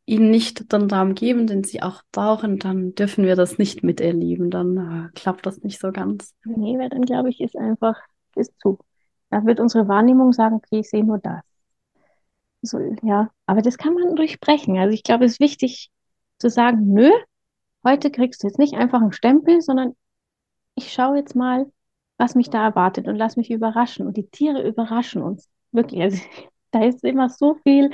ihnen 0.05 0.29
nicht 0.29 0.71
den 0.71 0.83
Raum 0.83 1.15
geben, 1.15 1.47
den 1.47 1.63
sie 1.63 1.81
auch 1.81 2.03
brauchen, 2.11 2.59
dann 2.59 2.93
dürfen 2.93 3.25
wir 3.25 3.35
das 3.35 3.57
nicht 3.57 3.83
miterleben. 3.83 4.51
Dann 4.51 4.77
äh, 4.77 5.19
klappt 5.19 5.47
das 5.47 5.63
nicht 5.63 5.79
so 5.79 5.91
ganz. 5.91 6.35
Nee, 6.45 6.77
weil 6.77 6.89
dann 6.89 7.01
glaube 7.01 7.29
ich, 7.29 7.41
ist 7.41 7.57
einfach, 7.57 7.95
ist 8.35 8.53
zu. 8.59 8.77
Da 9.31 9.45
wird 9.45 9.59
unsere 9.59 9.87
Wahrnehmung 9.87 10.31
sagen, 10.31 10.57
okay, 10.57 10.81
ich 10.81 10.89
sehe 10.91 11.03
nur 11.03 11.17
das. 11.17 11.41
So, 12.61 12.77
ja, 13.01 13.31
aber 13.47 13.63
das 13.63 13.79
kann 13.79 13.95
man 13.95 14.15
durchbrechen. 14.15 14.77
Also 14.77 14.93
ich 14.93 15.01
glaube, 15.01 15.25
es 15.25 15.33
ist 15.33 15.39
wichtig 15.39 15.89
zu 16.37 16.51
sagen, 16.51 16.93
nö, 16.93 17.09
heute 17.83 18.11
kriegst 18.11 18.43
du 18.43 18.47
jetzt 18.47 18.59
nicht 18.59 18.75
einfach 18.75 19.01
einen 19.01 19.11
Stempel, 19.11 19.61
sondern 19.61 19.95
ich 20.79 20.93
schaue 20.93 21.17
jetzt 21.17 21.35
mal, 21.35 21.71
was 22.17 22.35
mich 22.35 22.49
da 22.49 22.63
erwartet 22.63 23.07
und 23.07 23.15
lass 23.15 23.37
mich 23.37 23.51
überraschen. 23.51 24.07
Und 24.07 24.17
die 24.17 24.27
Tiere 24.27 24.67
überraschen 24.67 25.21
uns. 25.21 25.49
Wirklich, 25.71 26.01
also 26.01 26.21
da 26.71 26.83
ist 26.83 27.03
immer 27.03 27.29
so 27.29 27.55
viel. 27.63 27.91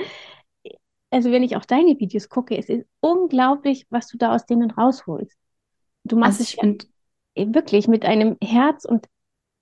Also 1.10 1.30
wenn 1.30 1.42
ich 1.42 1.56
auch 1.56 1.64
deine 1.64 1.98
Videos 1.98 2.28
gucke, 2.28 2.56
es 2.56 2.68
ist 2.68 2.86
unglaublich, 3.00 3.86
was 3.90 4.08
du 4.08 4.18
da 4.18 4.34
aus 4.34 4.46
denen 4.46 4.70
rausholst. 4.70 5.36
Du 6.04 6.16
machst 6.16 6.40
also 6.40 6.42
es 6.42 6.60
find... 6.60 6.88
wirklich 7.52 7.88
mit 7.88 8.04
einem 8.04 8.36
Herz 8.42 8.84
und 8.84 9.06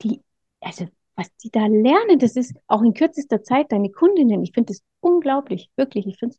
die, 0.02 0.20
also 0.60 0.86
was 1.16 1.34
die 1.36 1.50
da 1.50 1.66
lernen, 1.66 2.18
das 2.18 2.36
ist 2.36 2.54
auch 2.66 2.82
in 2.82 2.94
kürzester 2.94 3.42
Zeit 3.42 3.70
deine 3.70 3.90
Kundinnen. 3.90 4.42
Ich 4.42 4.52
finde 4.52 4.72
das 4.72 4.82
unglaublich, 5.00 5.70
wirklich. 5.76 6.06
Ich 6.06 6.18
finde, 6.18 6.36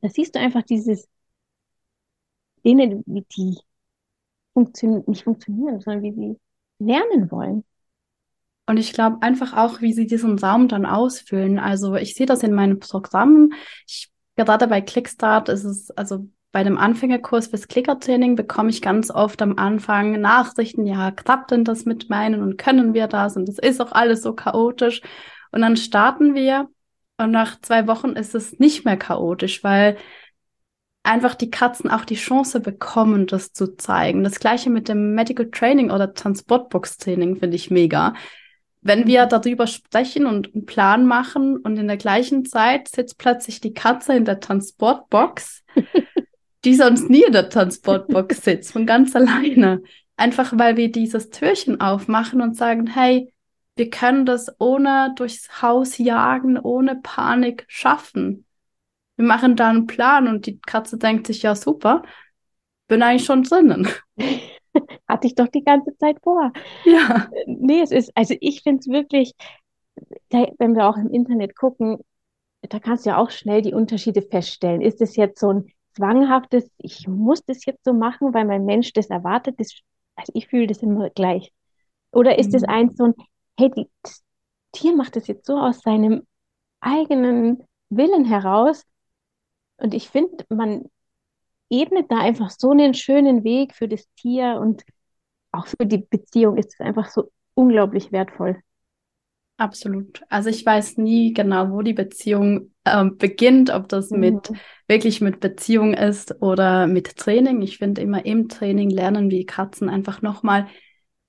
da 0.00 0.08
siehst 0.08 0.34
du 0.34 0.40
einfach 0.40 0.62
dieses, 0.62 1.08
denen, 2.64 3.02
die 3.06 3.58
funktionieren, 4.52 5.04
nicht 5.06 5.24
funktionieren, 5.24 5.80
sondern 5.80 6.02
wie 6.02 6.12
sie 6.12 6.38
lernen 6.78 7.30
wollen. 7.30 7.64
Und 8.66 8.76
ich 8.76 8.92
glaube 8.92 9.18
einfach 9.22 9.56
auch, 9.56 9.80
wie 9.80 9.92
sie 9.92 10.06
diesen 10.06 10.38
Raum 10.38 10.68
dann 10.68 10.86
ausfüllen. 10.86 11.58
Also 11.58 11.94
ich 11.96 12.14
sehe 12.14 12.26
das 12.26 12.42
in 12.42 12.54
meinen 12.54 12.78
Programmen. 12.78 13.52
Ich, 13.86 14.10
gerade 14.36 14.68
bei 14.68 14.80
Clickstart 14.80 15.48
ist 15.48 15.64
es, 15.64 15.90
also 15.90 16.28
bei 16.52 16.62
dem 16.64 16.78
Anfängerkurs 16.78 17.48
fürs 17.48 17.66
Klickertraining 17.66 18.36
bekomme 18.36 18.70
ich 18.70 18.82
ganz 18.82 19.10
oft 19.10 19.40
am 19.42 19.56
Anfang 19.56 20.20
Nachrichten, 20.20 20.86
ja, 20.86 21.10
klappt 21.10 21.50
denn 21.50 21.64
das 21.64 21.86
mit 21.86 22.10
meinen 22.10 22.42
und 22.42 22.58
können 22.58 22.94
wir 22.94 23.08
das? 23.08 23.36
Und 23.36 23.48
das 23.48 23.58
ist 23.58 23.80
auch 23.80 23.92
alles 23.92 24.22
so 24.22 24.34
chaotisch. 24.34 25.00
Und 25.50 25.62
dann 25.62 25.76
starten 25.76 26.34
wir 26.34 26.68
und 27.18 27.30
nach 27.30 27.60
zwei 27.60 27.86
Wochen 27.86 28.10
ist 28.10 28.34
es 28.34 28.58
nicht 28.58 28.84
mehr 28.84 28.96
chaotisch, 28.96 29.64
weil 29.64 29.96
einfach 31.02 31.34
die 31.34 31.50
Katzen 31.50 31.90
auch 31.90 32.04
die 32.04 32.14
Chance 32.14 32.60
bekommen, 32.60 33.26
das 33.26 33.52
zu 33.52 33.76
zeigen. 33.76 34.22
Das 34.24 34.38
gleiche 34.38 34.70
mit 34.70 34.88
dem 34.88 35.14
Medical 35.14 35.50
Training 35.50 35.90
oder 35.90 36.14
Transportbox 36.14 36.98
Training 36.98 37.36
finde 37.36 37.56
ich 37.56 37.70
mega 37.70 38.14
wenn 38.82 39.06
wir 39.06 39.26
darüber 39.26 39.66
sprechen 39.66 40.26
und 40.26 40.54
einen 40.54 40.66
Plan 40.66 41.06
machen 41.06 41.56
und 41.56 41.78
in 41.78 41.86
der 41.86 41.96
gleichen 41.96 42.44
Zeit 42.44 42.88
sitzt 42.88 43.16
plötzlich 43.16 43.60
die 43.60 43.72
Katze 43.72 44.14
in 44.14 44.24
der 44.24 44.40
Transportbox, 44.40 45.62
die 46.64 46.74
sonst 46.74 47.08
nie 47.08 47.22
in 47.22 47.32
der 47.32 47.48
Transportbox 47.48 48.36
sitzt, 48.44 48.72
von 48.72 48.84
ganz 48.84 49.14
alleine. 49.14 49.82
Einfach 50.16 50.52
weil 50.56 50.76
wir 50.76 50.90
dieses 50.90 51.30
Türchen 51.30 51.80
aufmachen 51.80 52.42
und 52.42 52.56
sagen, 52.56 52.88
hey, 52.88 53.32
wir 53.76 53.88
können 53.88 54.26
das 54.26 54.48
ohne 54.58 55.14
durchs 55.16 55.62
Haus 55.62 55.96
jagen, 55.96 56.58
ohne 56.58 56.96
Panik 56.96 57.64
schaffen. 57.68 58.44
Wir 59.22 59.28
machen 59.28 59.54
da 59.54 59.70
einen 59.70 59.86
Plan 59.86 60.26
und 60.26 60.46
die 60.46 60.58
Katze 60.58 60.98
denkt 60.98 61.28
sich, 61.28 61.42
ja 61.42 61.54
super, 61.54 62.02
bin 62.88 63.04
eigentlich 63.04 63.24
schon 63.24 63.44
drinnen. 63.44 63.86
Hatte 65.08 65.28
ich 65.28 65.36
doch 65.36 65.46
die 65.46 65.62
ganze 65.62 65.96
Zeit 65.98 66.16
vor. 66.24 66.52
Ja. 66.84 67.30
Nee, 67.46 67.82
es 67.82 67.92
ist, 67.92 68.10
also 68.16 68.34
ich 68.40 68.62
finde 68.64 68.80
es 68.80 68.88
wirklich, 68.88 69.32
wenn 70.28 70.74
wir 70.74 70.88
auch 70.88 70.96
im 70.96 71.08
Internet 71.08 71.54
gucken, 71.54 71.98
da 72.62 72.80
kannst 72.80 73.06
du 73.06 73.10
ja 73.10 73.16
auch 73.16 73.30
schnell 73.30 73.62
die 73.62 73.74
Unterschiede 73.74 74.22
feststellen. 74.22 74.80
Ist 74.80 75.00
es 75.00 75.14
jetzt 75.14 75.38
so 75.38 75.52
ein 75.52 75.66
zwanghaftes, 75.94 76.68
ich 76.78 77.06
muss 77.06 77.44
das 77.44 77.64
jetzt 77.64 77.84
so 77.84 77.92
machen, 77.92 78.34
weil 78.34 78.44
mein 78.44 78.64
Mensch 78.64 78.92
das 78.92 79.06
erwartet? 79.06 79.54
Das, 79.60 79.72
also 80.16 80.32
ich 80.34 80.48
fühle 80.48 80.66
das 80.66 80.82
immer 80.82 81.10
gleich. 81.10 81.52
Oder 82.10 82.40
ist 82.40 82.52
es 82.54 82.62
mhm. 82.62 82.68
eins 82.70 82.96
so 82.96 83.04
ein, 83.04 83.14
hey, 83.56 83.70
das 84.02 84.24
Tier 84.72 84.96
macht 84.96 85.14
das 85.14 85.28
jetzt 85.28 85.46
so 85.46 85.58
aus 85.58 85.80
seinem 85.82 86.26
eigenen 86.80 87.62
Willen 87.88 88.24
heraus. 88.24 88.84
Und 89.82 89.94
ich 89.94 90.08
finde, 90.08 90.44
man 90.48 90.84
ebnet 91.68 92.10
da 92.10 92.18
einfach 92.18 92.50
so 92.50 92.70
einen 92.70 92.94
schönen 92.94 93.42
Weg 93.42 93.74
für 93.74 93.88
das 93.88 94.06
Tier 94.14 94.58
und 94.60 94.84
auch 95.50 95.66
für 95.66 95.86
die 95.86 95.98
Beziehung 95.98 96.56
ist 96.56 96.74
es 96.74 96.80
einfach 96.80 97.08
so 97.08 97.32
unglaublich 97.54 98.12
wertvoll. 98.12 98.60
Absolut. 99.56 100.22
Also 100.28 100.50
ich 100.50 100.64
weiß 100.64 100.98
nie 100.98 101.32
genau, 101.32 101.70
wo 101.70 101.82
die 101.82 101.92
Beziehung 101.92 102.72
äh, 102.84 103.04
beginnt, 103.04 103.70
ob 103.70 103.88
das 103.88 104.10
mhm. 104.10 104.20
mit 104.20 104.52
wirklich 104.86 105.20
mit 105.20 105.40
Beziehung 105.40 105.94
ist 105.94 106.40
oder 106.40 106.86
mit 106.86 107.16
Training. 107.16 107.60
Ich 107.62 107.78
finde 107.78 108.02
immer 108.02 108.24
im 108.24 108.48
Training 108.48 108.88
lernen 108.88 109.30
wir 109.30 109.44
Katzen 109.46 109.88
einfach 109.88 110.22
nochmal 110.22 110.68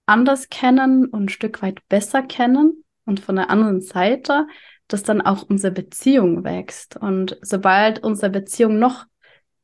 anders 0.05 0.49
kennen 0.49 1.07
und 1.07 1.23
ein 1.23 1.29
Stück 1.29 1.61
weit 1.61 1.79
besser 1.89 2.21
kennen 2.21 2.83
und 3.05 3.19
von 3.19 3.35
der 3.35 3.49
anderen 3.49 3.81
Seite, 3.81 4.47
dass 4.93 5.03
dann 5.03 5.21
auch 5.21 5.43
unsere 5.43 5.73
Beziehung 5.73 6.43
wächst. 6.43 6.97
Und 6.97 7.37
sobald 7.41 8.03
unsere 8.03 8.29
Beziehung 8.31 8.79
noch 8.79 9.05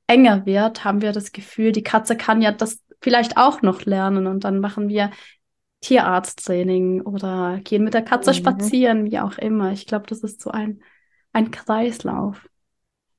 enger 0.07 0.45
wird, 0.45 0.83
haben 0.83 1.01
wir 1.01 1.11
das 1.11 1.31
Gefühl, 1.31 1.71
die 1.71 1.83
Katze 1.83 2.17
kann 2.17 2.41
ja 2.41 2.51
das 2.51 2.83
vielleicht 3.01 3.37
auch 3.37 3.61
noch 3.61 3.85
lernen 3.85 4.27
und 4.27 4.43
dann 4.43 4.59
machen 4.59 4.89
wir 4.89 5.11
Tierarzttraining 5.81 7.01
oder 7.01 7.59
gehen 7.63 7.83
mit 7.83 7.93
der 7.93 8.01
Katze 8.01 8.31
mhm. 8.31 8.35
spazieren, 8.35 9.05
wie 9.05 9.19
auch 9.19 9.37
immer. 9.37 9.71
Ich 9.71 9.85
glaube, 9.85 10.07
das 10.07 10.19
ist 10.23 10.41
so 10.41 10.49
ein, 10.51 10.81
ein 11.31 11.51
Kreislauf. 11.51 12.49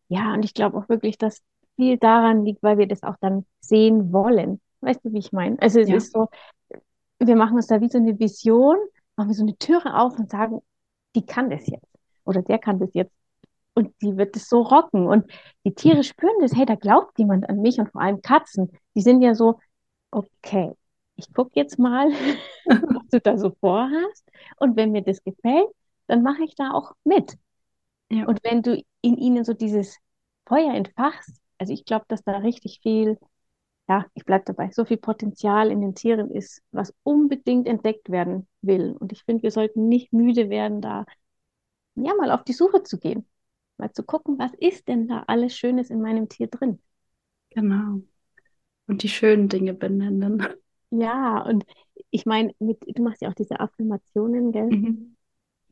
Ja, 0.09 0.35
und 0.35 0.45
ich 0.45 0.53
glaube 0.55 0.77
auch 0.77 0.89
wirklich, 0.89 1.17
dass 1.17 1.43
viel 1.77 1.97
daran 1.97 2.45
liegt, 2.45 2.63
weil 2.63 2.79
wir 2.79 2.89
das 2.89 3.03
auch 3.03 3.17
dann 3.21 3.47
sehen 3.61 4.13
wollen. 4.13 4.61
Weißt 4.81 5.05
du, 5.05 5.13
wie 5.13 5.19
ich 5.19 5.33
meine? 5.33 5.61
Also 5.63 5.81
es 5.81 5.89
Ja, 5.89 5.97
ist 5.97 6.13
so, 6.13 6.29
wir 7.19 7.37
machen 7.37 7.57
uns 7.57 7.69
da 7.69 7.81
wie 7.81 7.89
so 7.89 7.99
eine 7.99 8.19
Vision, 8.19 8.77
machen 9.17 9.29
wir 9.29 9.35
so 9.35 9.43
eine 9.43 9.57
Türe 9.57 9.97
auf 9.99 10.19
und 10.19 10.31
sagen, 10.31 10.61
die 11.15 11.25
kann 11.25 11.51
das 11.51 11.67
jetzt 11.69 11.90
oder 12.31 12.43
der 12.43 12.59
kann 12.59 12.79
das 12.79 12.91
jetzt. 12.95 13.13
Und 13.75 13.95
die 14.03 14.17
wird 14.17 14.37
es 14.37 14.49
so 14.49 14.63
rocken. 14.63 15.07
Und 15.07 15.31
die 15.65 15.75
Tiere 15.75 16.05
spüren 16.05 16.35
das, 16.41 16.55
hey, 16.57 16.67
da 16.67 16.77
glaubt 16.77 17.19
jemand 17.19 17.49
an 17.49 17.61
mich 17.63 17.79
und 17.81 17.91
vor 17.93 18.01
allem 18.03 18.23
Katzen, 18.23 18.71
die 18.95 19.03
sind 19.03 19.23
ja 19.23 19.35
so, 19.35 19.61
okay, 20.13 20.73
ich 21.17 21.33
gucke 21.35 21.53
jetzt 21.55 21.79
mal, 21.79 22.11
was 22.67 23.09
du 23.11 23.21
da 23.21 23.39
so 23.39 23.53
vorhast. 23.61 24.31
Und 24.59 24.77
wenn 24.77 24.93
mir 24.93 25.03
das 25.03 25.23
gefällt, 25.25 25.69
dann 26.07 26.23
mache 26.23 26.45
ich 26.45 26.55
da 26.57 26.73
auch 26.73 26.93
mit. 27.05 27.37
ja, 28.11 28.27
Und 28.27 28.43
wenn 28.45 28.63
du 28.63 28.83
in 29.03 29.17
ihnen 29.17 29.45
so 29.45 29.55
dieses 29.55 29.99
Feuer 30.47 30.75
entfachst, 30.75 31.41
also 31.59 31.73
ich 31.73 31.85
glaube, 31.85 32.05
dass 32.09 32.23
da 32.25 32.39
richtig 32.39 32.81
viel, 32.83 33.19
ja, 33.89 34.07
ich 34.15 34.25
bleibe 34.25 34.45
dabei, 34.47 34.71
so 34.73 34.85
viel 34.85 34.99
Potenzial 34.99 35.71
in 35.71 35.81
den 35.81 35.95
Tieren 35.95 36.31
ist, 36.31 36.63
was 36.73 36.95
unbedingt 37.03 37.67
entdeckt 37.69 38.11
werden 38.11 38.49
will. 38.63 38.97
Und 38.99 39.13
ich 39.13 39.25
finde, 39.25 39.43
wir 39.43 39.51
sollten 39.51 39.89
nicht 39.89 40.13
müde 40.13 40.51
werden, 40.51 40.81
da 40.81 41.07
ja 42.05 42.15
mal 42.15 42.31
auf 42.31 42.45
die 42.45 42.53
Suche 42.53 42.83
zu 42.83 42.99
gehen, 42.99 43.27
mal 43.79 43.93
zu 43.93 44.03
gucken, 44.03 44.39
was 44.39 44.53
ist 44.55 44.89
denn 44.89 45.09
da 45.09 45.25
alles 45.27 45.57
Schönes 45.57 45.91
in 45.91 46.01
meinem 46.01 46.29
Tier 46.29 46.49
drin. 46.49 46.81
genau. 47.51 48.03
Und 48.87 49.03
die 49.03 49.09
schönen 49.09 49.49
Dinge 49.49 49.75
benennen. 49.75 50.47
Ja, 50.91 51.43
und 51.43 51.65
ich 52.11 52.27
meine, 52.27 52.53
du 52.59 53.03
machst 53.03 53.23
ja 53.23 53.29
auch 53.29 53.35
diese 53.35 53.61
Affirmationen, 53.61 54.51
gell? 54.51 54.67
Mhm. 54.67 55.17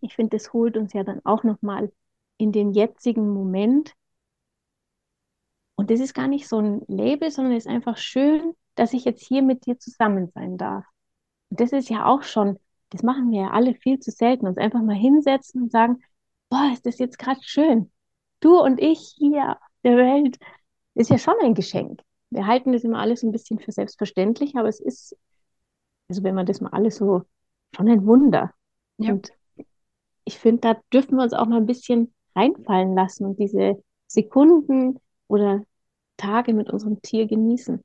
Ich 0.01 0.14
finde, 0.14 0.37
das 0.37 0.53
holt 0.53 0.77
uns 0.77 0.93
ja 0.93 1.03
dann 1.03 1.21
auch 1.25 1.43
nochmal 1.43 1.93
in 2.37 2.53
den 2.53 2.73
jetzigen 2.73 3.29
Moment 3.29 3.97
Und 5.79 5.91
das 5.91 6.01
ist 6.01 6.12
gar 6.12 6.27
nicht 6.27 6.49
so 6.49 6.59
ein 6.59 6.83
Label, 6.88 7.31
sondern 7.31 7.53
es 7.55 7.64
ist 7.64 7.71
einfach 7.71 7.97
schön, 7.97 8.53
dass 8.75 8.93
ich 8.93 9.05
jetzt 9.05 9.25
hier 9.25 9.43
mit 9.43 9.64
dir 9.64 9.79
zusammen 9.79 10.29
sein 10.35 10.59
darf. 10.59 10.85
Und 11.51 11.61
das 11.61 11.71
ist 11.73 11.88
ja 11.88 12.05
auch 12.05 12.25
schon, 12.25 12.59
das 12.91 13.05
machen 13.05 13.31
wir 13.31 13.43
ja 13.43 13.51
alle 13.51 13.75
viel 13.75 14.01
zu 14.01 14.11
selten, 14.11 14.49
uns 14.49 14.59
einfach 14.59 14.83
mal 14.83 14.97
hinsetzen 14.97 15.62
und 15.62 15.71
sagen, 15.71 16.03
boah, 16.50 16.70
ist 16.72 16.87
das 16.87 16.98
jetzt 16.98 17.18
gerade 17.18 17.40
schön. 17.42 17.90
Du 18.40 18.58
und 18.61 18.80
ich 18.80 19.14
hier 19.18 19.52
auf 19.52 19.70
der 19.84 19.96
Welt, 19.96 20.38
ist 20.94 21.11
ja 21.11 21.18
schon 21.18 21.34
ein 21.42 21.54
Geschenk. 21.54 22.00
Wir 22.30 22.46
halten 22.46 22.72
das 22.72 22.84
immer 22.84 22.98
alles 22.98 23.22
ein 23.22 23.32
bisschen 23.32 23.58
für 23.58 23.72
selbstverständlich, 23.72 24.56
aber 24.56 24.68
es 24.68 24.80
ist, 24.80 25.16
also 26.08 26.22
wenn 26.22 26.34
man 26.34 26.46
das 26.46 26.61
mal 26.61 26.70
alles 26.70 26.96
so, 26.96 27.22
schon 27.74 27.88
ein 27.88 28.06
Wunder. 28.06 28.52
Ja. 28.98 29.12
Und 29.12 29.30
ich 30.24 30.38
finde, 30.38 30.61
da 30.61 30.80
dürfen 30.92 31.16
wir 31.16 31.22
uns 31.22 31.32
auch 31.32 31.46
mal 31.46 31.58
ein 31.58 31.66
bisschen 31.66 32.12
reinfallen 32.34 32.94
lassen 32.94 33.24
und 33.24 33.38
diese 33.38 33.82
Sekunden 34.06 34.98
oder 35.26 35.64
Tage 36.16 36.52
mit 36.52 36.70
unserem 36.70 37.00
Tier 37.02 37.26
genießen. 37.26 37.82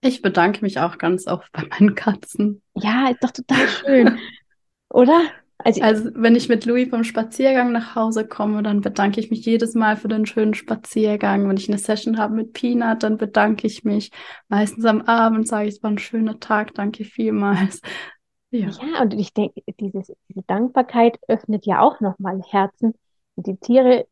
Ich 0.00 0.22
bedanke 0.22 0.62
mich 0.62 0.78
auch 0.78 0.98
ganz 0.98 1.26
oft 1.26 1.50
bei 1.52 1.64
meinen 1.66 1.94
Katzen. 1.94 2.62
Ja, 2.74 3.10
ist 3.10 3.22
doch 3.22 3.32
total 3.32 3.68
schön, 3.68 4.18
oder? 4.90 5.20
Also, 5.58 5.82
Also, 5.82 6.10
wenn 6.14 6.36
ich 6.36 6.48
mit 6.48 6.64
Louis 6.66 6.88
vom 6.88 7.02
Spaziergang 7.04 7.72
nach 7.72 7.94
Hause 7.96 8.26
komme, 8.26 8.62
dann 8.62 8.80
bedanke 8.80 9.20
ich 9.20 9.30
mich 9.30 9.44
jedes 9.44 9.74
Mal 9.74 9.96
für 9.96 10.08
den 10.08 10.24
schönen 10.24 10.54
Spaziergang. 10.54 11.48
Wenn 11.48 11.56
ich 11.56 11.68
eine 11.68 11.78
Session 11.78 12.16
habe 12.18 12.34
mit 12.34 12.52
Peanut, 12.52 13.02
dann 13.02 13.16
bedanke 13.16 13.66
ich 13.66 13.84
mich. 13.84 14.10
Meistens 14.48 14.84
am 14.84 15.02
Abend 15.02 15.48
sage 15.48 15.68
ich, 15.68 15.76
es 15.76 15.82
war 15.82 15.90
ein 15.90 15.98
schöner 15.98 16.38
Tag, 16.38 16.74
danke 16.74 17.04
vielmals. 17.04 17.80
Ja, 18.50 18.70
ja, 18.70 19.02
und 19.02 19.12
ich 19.12 19.34
denke, 19.34 19.60
dieses, 19.78 20.10
diese 20.30 20.42
Dankbarkeit 20.46 21.18
öffnet 21.28 21.66
ja 21.66 21.80
auch 21.82 22.00
nochmal 22.00 22.40
Herzen. 22.48 22.94
Und 23.34 23.46
die 23.46 23.58
Tiere 23.58 24.06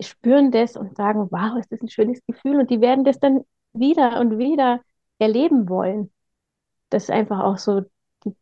spüren 0.00 0.50
das 0.52 0.76
und 0.76 0.96
sagen, 0.96 1.28
wow, 1.30 1.58
ist 1.58 1.72
das 1.72 1.80
ein 1.80 1.88
schönes 1.88 2.20
Gefühl. 2.26 2.60
Und 2.60 2.70
die 2.70 2.80
werden 2.80 3.04
das 3.04 3.18
dann 3.18 3.44
wieder 3.72 4.20
und 4.20 4.38
wieder 4.38 4.82
erleben 5.18 5.68
wollen. 5.68 6.12
Das 6.90 7.04
ist 7.04 7.10
einfach 7.10 7.40
auch 7.40 7.58
so, 7.58 7.82
die, 8.24 8.36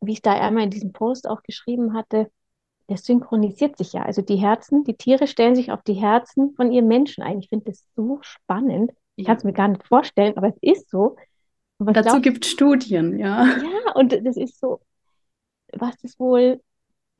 wie 0.00 0.12
ich 0.12 0.22
da 0.22 0.32
einmal 0.32 0.64
in 0.64 0.70
diesem 0.70 0.92
Post 0.92 1.28
auch 1.28 1.42
geschrieben 1.42 1.94
hatte, 1.94 2.30
das 2.88 3.04
synchronisiert 3.04 3.76
sich 3.76 3.92
ja. 3.92 4.02
Also 4.02 4.22
die 4.22 4.36
Herzen, 4.36 4.84
die 4.84 4.96
Tiere 4.96 5.26
stellen 5.26 5.54
sich 5.54 5.70
auf 5.70 5.82
die 5.82 5.94
Herzen 5.94 6.54
von 6.54 6.72
ihren 6.72 6.88
Menschen 6.88 7.22
ein. 7.22 7.38
Ich 7.38 7.48
finde 7.48 7.66
das 7.70 7.84
so 7.94 8.18
spannend. 8.22 8.92
Ich 9.16 9.26
kann 9.26 9.36
es 9.36 9.44
mir 9.44 9.52
gar 9.52 9.68
nicht 9.68 9.86
vorstellen, 9.86 10.36
aber 10.36 10.48
es 10.48 10.56
ist 10.60 10.90
so. 10.90 11.16
Dazu 11.78 12.20
gibt 12.20 12.44
es 12.44 12.50
Studien, 12.50 13.18
ja. 13.18 13.44
Ja, 13.46 13.92
und 13.94 14.12
das 14.12 14.36
ist 14.36 14.58
so, 14.58 14.80
was 15.72 15.96
das 15.98 16.18
wohl 16.18 16.60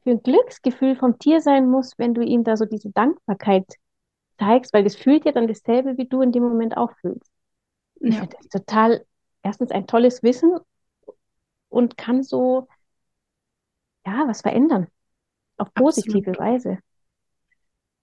für 0.02 0.10
ein 0.10 0.22
Glücksgefühl 0.22 0.96
vom 0.96 1.18
Tier 1.18 1.40
sein 1.40 1.68
muss, 1.68 1.92
wenn 1.98 2.14
du 2.14 2.22
ihm 2.22 2.44
da 2.44 2.56
so 2.56 2.64
diese 2.64 2.90
Dankbarkeit 2.90 3.66
zeigst, 4.38 4.72
weil 4.72 4.84
das 4.84 4.96
fühlt 4.96 5.24
ja 5.24 5.32
dann 5.32 5.48
dasselbe, 5.48 5.98
wie 5.98 6.06
du 6.06 6.22
in 6.22 6.32
dem 6.32 6.44
Moment 6.44 6.76
auch 6.76 6.92
fühlst. 7.00 7.30
Ja, 8.00 8.26
das 8.26 8.48
total, 8.48 9.04
erstens 9.42 9.70
ein 9.70 9.86
tolles 9.86 10.22
Wissen 10.22 10.56
und 11.68 11.96
kann 11.96 12.22
so, 12.22 12.68
ja, 14.06 14.24
was 14.26 14.42
verändern, 14.42 14.86
auf 15.56 15.68
absolut. 15.68 15.94
positive 15.94 16.38
Weise. 16.38 16.78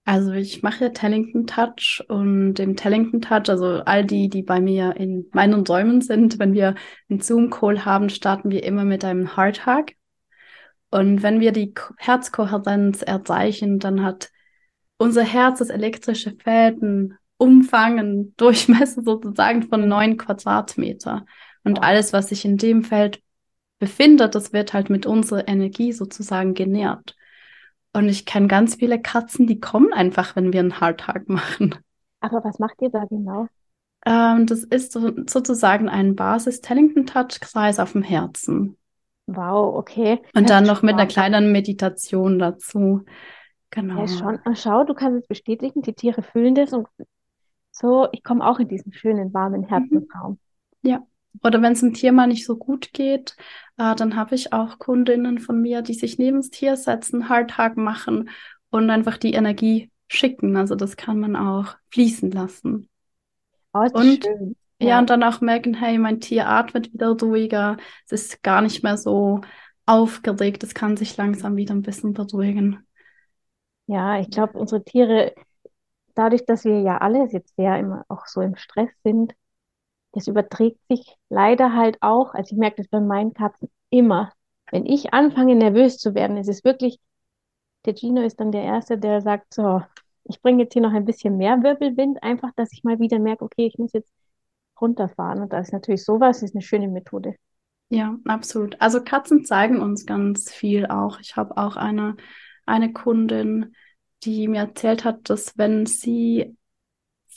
Also 0.08 0.34
ich 0.34 0.62
mache 0.62 0.94
Tellington 0.94 1.48
Touch 1.48 2.04
und 2.08 2.60
im 2.60 2.76
Tellington 2.76 3.22
Touch, 3.22 3.50
also 3.50 3.82
all 3.86 4.06
die, 4.06 4.30
die 4.30 4.44
bei 4.44 4.62
mir 4.62 4.96
in 4.98 5.28
meinen 5.34 5.66
Räumen 5.66 6.02
sind, 6.02 6.38
wenn 6.38 6.54
wir 6.54 6.76
einen 7.10 7.22
Zoom-Call 7.22 7.86
haben, 7.86 8.10
starten 8.10 8.52
wir 8.52 8.64
immer 8.64 8.86
mit 8.86 9.04
einem 9.04 9.36
Heart 9.36 9.66
Hug. 9.66 9.86
Und 10.92 11.24
wenn 11.24 11.40
wir 11.40 11.52
die 11.52 11.74
Ko- 11.74 11.96
Herzkohärenz 11.98 13.02
erreichen, 13.02 13.80
dann 13.80 14.04
hat 14.04 14.30
unser 14.98 15.24
Herz 15.24 15.58
das 15.58 15.70
elektrische 15.70 16.36
Feld 16.38 16.84
einen 16.84 17.18
Umfang, 17.38 17.98
einen 17.98 18.36
Durchmesser 18.38 19.02
sozusagen 19.04 19.64
von 19.64 19.88
neun 19.88 20.18
Quadratmeter. 20.18 21.26
Und 21.64 21.82
alles, 21.82 22.14
was 22.14 22.30
sich 22.30 22.46
in 22.46 22.58
dem 22.58 22.84
Feld 22.84 23.24
befindet, 23.80 24.36
das 24.36 24.54
wird 24.54 24.74
halt 24.74 24.90
mit 24.90 25.06
unserer 25.06 25.48
Energie 25.48 25.92
sozusagen 25.94 26.54
genährt. 26.54 27.16
Und 27.94 28.10
ich 28.10 28.26
kenne 28.26 28.48
ganz 28.48 28.76
viele 28.76 29.02
Katzen, 29.02 29.48
die 29.48 29.60
kommen 29.60 29.94
einfach, 29.94 30.36
wenn 30.36 30.54
wir 30.54 30.60
einen 30.62 30.80
Hardtag 30.80 31.30
machen. 31.30 31.76
Aber 32.20 32.44
was 32.44 32.60
macht 32.60 32.82
ihr 32.82 32.90
da 32.90 33.06
genau? 33.06 33.48
Ähm, 34.06 34.46
das 34.46 34.64
ist 34.64 34.92
so, 34.92 35.12
sozusagen 35.28 35.90
ein 35.90 36.16
Basis-Tellington-Touch-Kreis 36.16 37.80
auf 37.80 37.94
dem 37.94 38.04
Herzen. 38.04 38.78
Wow, 39.28 39.76
okay. 39.78 40.22
Und 40.36 40.50
dann 40.50 40.66
noch 40.66 40.84
mit 40.84 40.94
einer 40.94 41.08
kleinen 41.08 41.52
Meditation 41.52 42.38
dazu. 42.40 43.04
Ja, 43.08 43.82
Genau. 43.82 44.08
schon. 44.08 44.40
Ah, 44.46 44.56
Schau, 44.56 44.84
du 44.86 44.94
kannst 44.94 45.22
es 45.24 45.28
bestätigen, 45.28 45.82
die 45.82 45.94
Tiere 45.94 46.22
fühlen 46.22 46.56
das 46.56 46.72
und 46.74 46.88
so, 47.72 48.08
ich 48.14 48.24
komme 48.24 48.48
auch 48.48 48.60
in 48.60 48.68
diesen 48.70 48.94
schönen, 48.94 49.34
warmen 49.34 49.62
Mhm. 49.62 49.68
Herzensraum. 49.68 50.40
Ja. 50.82 51.06
Oder 51.44 51.62
wenn 51.62 51.74
es 51.74 51.82
dem 51.82 51.94
Tier 51.94 52.12
mal 52.12 52.28
nicht 52.28 52.46
so 52.46 52.58
gut 52.58 52.94
geht, 52.94 53.36
äh, 53.78 53.96
dann 53.96 54.16
habe 54.16 54.36
ich 54.36 54.54
auch 54.54 54.80
Kundinnen 54.80 55.40
von 55.40 55.62
mir, 55.62 55.82
die 55.82 55.94
sich 55.94 56.18
neben 56.18 56.38
das 56.38 56.50
Tier 56.50 56.78
setzen, 56.78 57.30
Hardtag 57.30 57.78
machen 57.78 58.30
und 58.70 58.90
einfach 58.90 59.18
die 59.18 59.34
Energie 59.34 59.92
schicken. 60.08 60.56
Also 60.58 60.76
das 60.76 60.98
kann 60.98 61.20
man 61.20 61.36
auch 61.36 61.76
fließen 61.92 62.32
lassen. 62.32 62.90
Oh, 63.74 63.88
Und 63.92 64.30
schön. 64.30 64.56
ja, 64.82 65.00
Ja. 65.00 65.00
und 65.00 65.10
dann 65.10 65.24
auch 65.24 65.42
merken, 65.42 65.74
hey, 65.76 65.98
mein 65.98 66.20
Tier 66.22 66.48
atmet 66.50 66.94
wieder 66.94 67.10
ruhiger, 67.20 67.78
es 68.06 68.12
ist 68.14 68.44
gar 68.44 68.62
nicht 68.62 68.84
mehr 68.84 68.98
so 68.98 69.42
aufgeregt, 69.86 70.64
es 70.64 70.74
kann 70.76 70.98
sich 70.98 71.18
langsam 71.18 71.56
wieder 71.56 71.74
ein 71.76 71.82
bisschen 71.82 72.14
beruhigen. 72.14 72.86
Ja, 73.88 74.20
ich 74.20 74.30
glaube, 74.32 74.58
unsere 74.58 74.84
Tiere, 74.84 75.34
dadurch, 76.16 76.46
dass 76.46 76.66
wir 76.66 76.82
ja 76.82 77.00
alle 77.00 77.28
jetzt 77.32 77.56
sehr 77.58 77.80
immer 77.80 78.06
auch 78.10 78.28
so 78.28 78.42
im 78.42 78.56
Stress 78.58 78.90
sind, 79.04 79.36
das 80.16 80.28
überträgt 80.28 80.80
sich 80.88 81.18
leider 81.30 81.74
halt 81.74 81.98
auch. 82.02 82.34
Also 82.34 82.56
ich 82.56 82.58
merke 82.58 82.78
das 82.78 82.88
bei 82.88 83.02
meinen 83.02 83.34
Katzen 83.34 83.70
immer. 83.90 84.32
Wenn 84.72 84.86
ich 84.86 85.14
anfange, 85.14 85.56
nervös 85.56 85.98
zu 85.98 86.16
werden, 86.16 86.38
ist 86.38 86.48
es 86.48 86.64
wirklich, 86.64 87.00
der 87.86 87.96
Gino 87.96 88.22
ist 88.22 88.40
dann 88.40 88.52
der 88.52 88.64
Erste, 88.64 88.98
der 88.98 89.22
sagt, 89.22 89.54
so, 89.54 89.82
ich 90.24 90.42
bringe 90.42 90.64
jetzt 90.64 90.74
hier 90.74 90.82
noch 90.82 90.94
ein 90.94 91.06
bisschen 91.06 91.38
mehr 91.38 91.62
Wirbelwind, 91.62 92.24
einfach, 92.24 92.52
dass 92.56 92.72
ich 92.72 92.84
mal 92.84 93.00
wieder 93.00 93.20
merke, 93.20 93.44
okay, 93.44 93.68
ich 93.68 93.78
muss 93.78 93.92
jetzt 93.92 94.12
runterfahren. 94.80 95.42
Und 95.42 95.52
da 95.52 95.60
ist 95.60 95.74
natürlich 95.74 96.04
sowas, 96.06 96.42
ist 96.42 96.56
eine 96.56 96.62
schöne 96.64 96.88
Methode. 96.88 97.36
Ja, 97.90 98.18
absolut. 98.26 98.82
Also 98.82 99.04
Katzen 99.04 99.44
zeigen 99.44 99.82
uns 99.82 100.06
ganz 100.06 100.52
viel 100.52 100.88
auch. 100.88 101.20
Ich 101.20 101.36
habe 101.36 101.58
auch 101.58 101.76
eine, 101.76 102.16
eine 102.66 102.94
Kundin, 102.94 103.76
die 104.24 104.48
mir 104.48 104.62
erzählt 104.62 105.04
hat, 105.04 105.30
dass 105.30 105.58
wenn 105.58 105.86
sie 105.86 106.56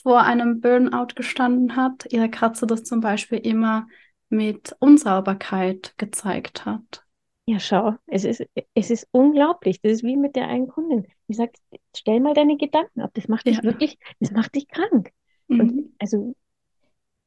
vor 0.03 0.21
einem 0.23 0.61
Burnout 0.61 1.07
gestanden 1.15 1.75
hat, 1.75 2.05
ihre 2.11 2.29
Katze 2.29 2.67
das 2.67 2.83
zum 2.83 3.01
Beispiel 3.01 3.39
immer 3.39 3.87
mit 4.29 4.75
Unsauberkeit 4.79 5.93
gezeigt 5.97 6.65
hat. 6.65 7.03
Ja, 7.45 7.59
schau, 7.59 7.95
es 8.05 8.25
ist, 8.25 8.43
es 8.75 8.91
ist 8.91 9.07
unglaublich. 9.11 9.81
Das 9.81 9.91
ist 9.93 10.03
wie 10.03 10.15
mit 10.17 10.35
der 10.35 10.47
einen 10.47 10.67
Kundin. 10.67 11.07
Die 11.27 11.33
sagt, 11.33 11.57
stell 11.95 12.19
mal 12.19 12.33
deine 12.35 12.57
Gedanken 12.57 13.01
ab. 13.01 13.11
Das 13.15 13.27
macht 13.27 13.49
dich 13.49 13.63
Ja. 13.63 13.63
wirklich, 13.63 13.97
das 14.19 14.31
macht 14.31 14.53
dich 14.55 14.67
krank. 14.67 15.11
Und 15.57 15.73
Mhm. 15.73 15.93
also 15.99 16.35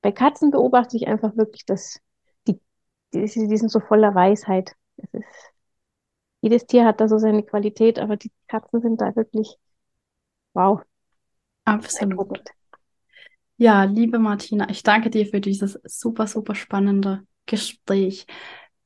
bei 0.02 0.12
Katzen 0.12 0.50
beobachte 0.52 0.96
ich 0.96 1.08
einfach 1.08 1.36
wirklich, 1.36 1.66
dass 1.66 2.00
die, 2.48 2.60
die, 3.14 3.20
die 3.22 3.56
sind 3.58 3.70
so 3.70 3.80
voller 3.80 4.14
Weisheit. 4.14 4.74
Es 4.98 5.14
ist, 5.14 5.52
jedes 6.42 6.66
Tier 6.66 6.84
hat 6.84 7.00
da 7.00 7.08
so 7.08 7.16
seine 7.18 7.42
Qualität, 7.42 7.98
aber 7.98 8.16
die 8.18 8.30
Katzen 8.48 8.80
sind 8.82 9.00
da 9.00 9.16
wirklich, 9.16 9.56
wow, 10.54 10.82
Absolut. 11.66 12.38
Ja, 13.62 13.84
liebe 13.84 14.18
Martina, 14.18 14.68
ich 14.70 14.82
danke 14.82 15.08
dir 15.08 15.24
für 15.24 15.40
dieses 15.40 15.78
super, 15.84 16.26
super 16.26 16.56
spannende 16.56 17.22
Gespräch. 17.46 18.26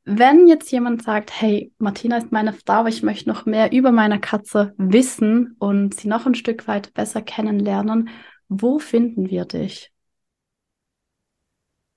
Wenn 0.05 0.47
jetzt 0.49 0.71
jemand 0.71 1.03
sagt, 1.03 1.31
hey, 1.41 1.73
Martina 1.79 2.19
ist 2.19 2.31
meine 2.31 2.53
Frau, 2.53 2.75
aber 2.75 2.91
ich 2.91 3.03
möchte 3.03 3.27
noch 3.27 3.47
mehr 3.47 3.73
über 3.73 3.91
meine 3.91 4.21
Katze 4.21 4.75
wissen 4.77 5.57
und 5.61 5.95
sie 5.95 6.09
noch 6.09 6.27
ein 6.27 6.35
Stück 6.35 6.69
weit 6.69 6.93
besser 6.93 7.23
kennenlernen, 7.23 8.11
wo 8.51 8.79
finden 8.79 9.31
wir 9.31 9.47
dich? 9.47 9.91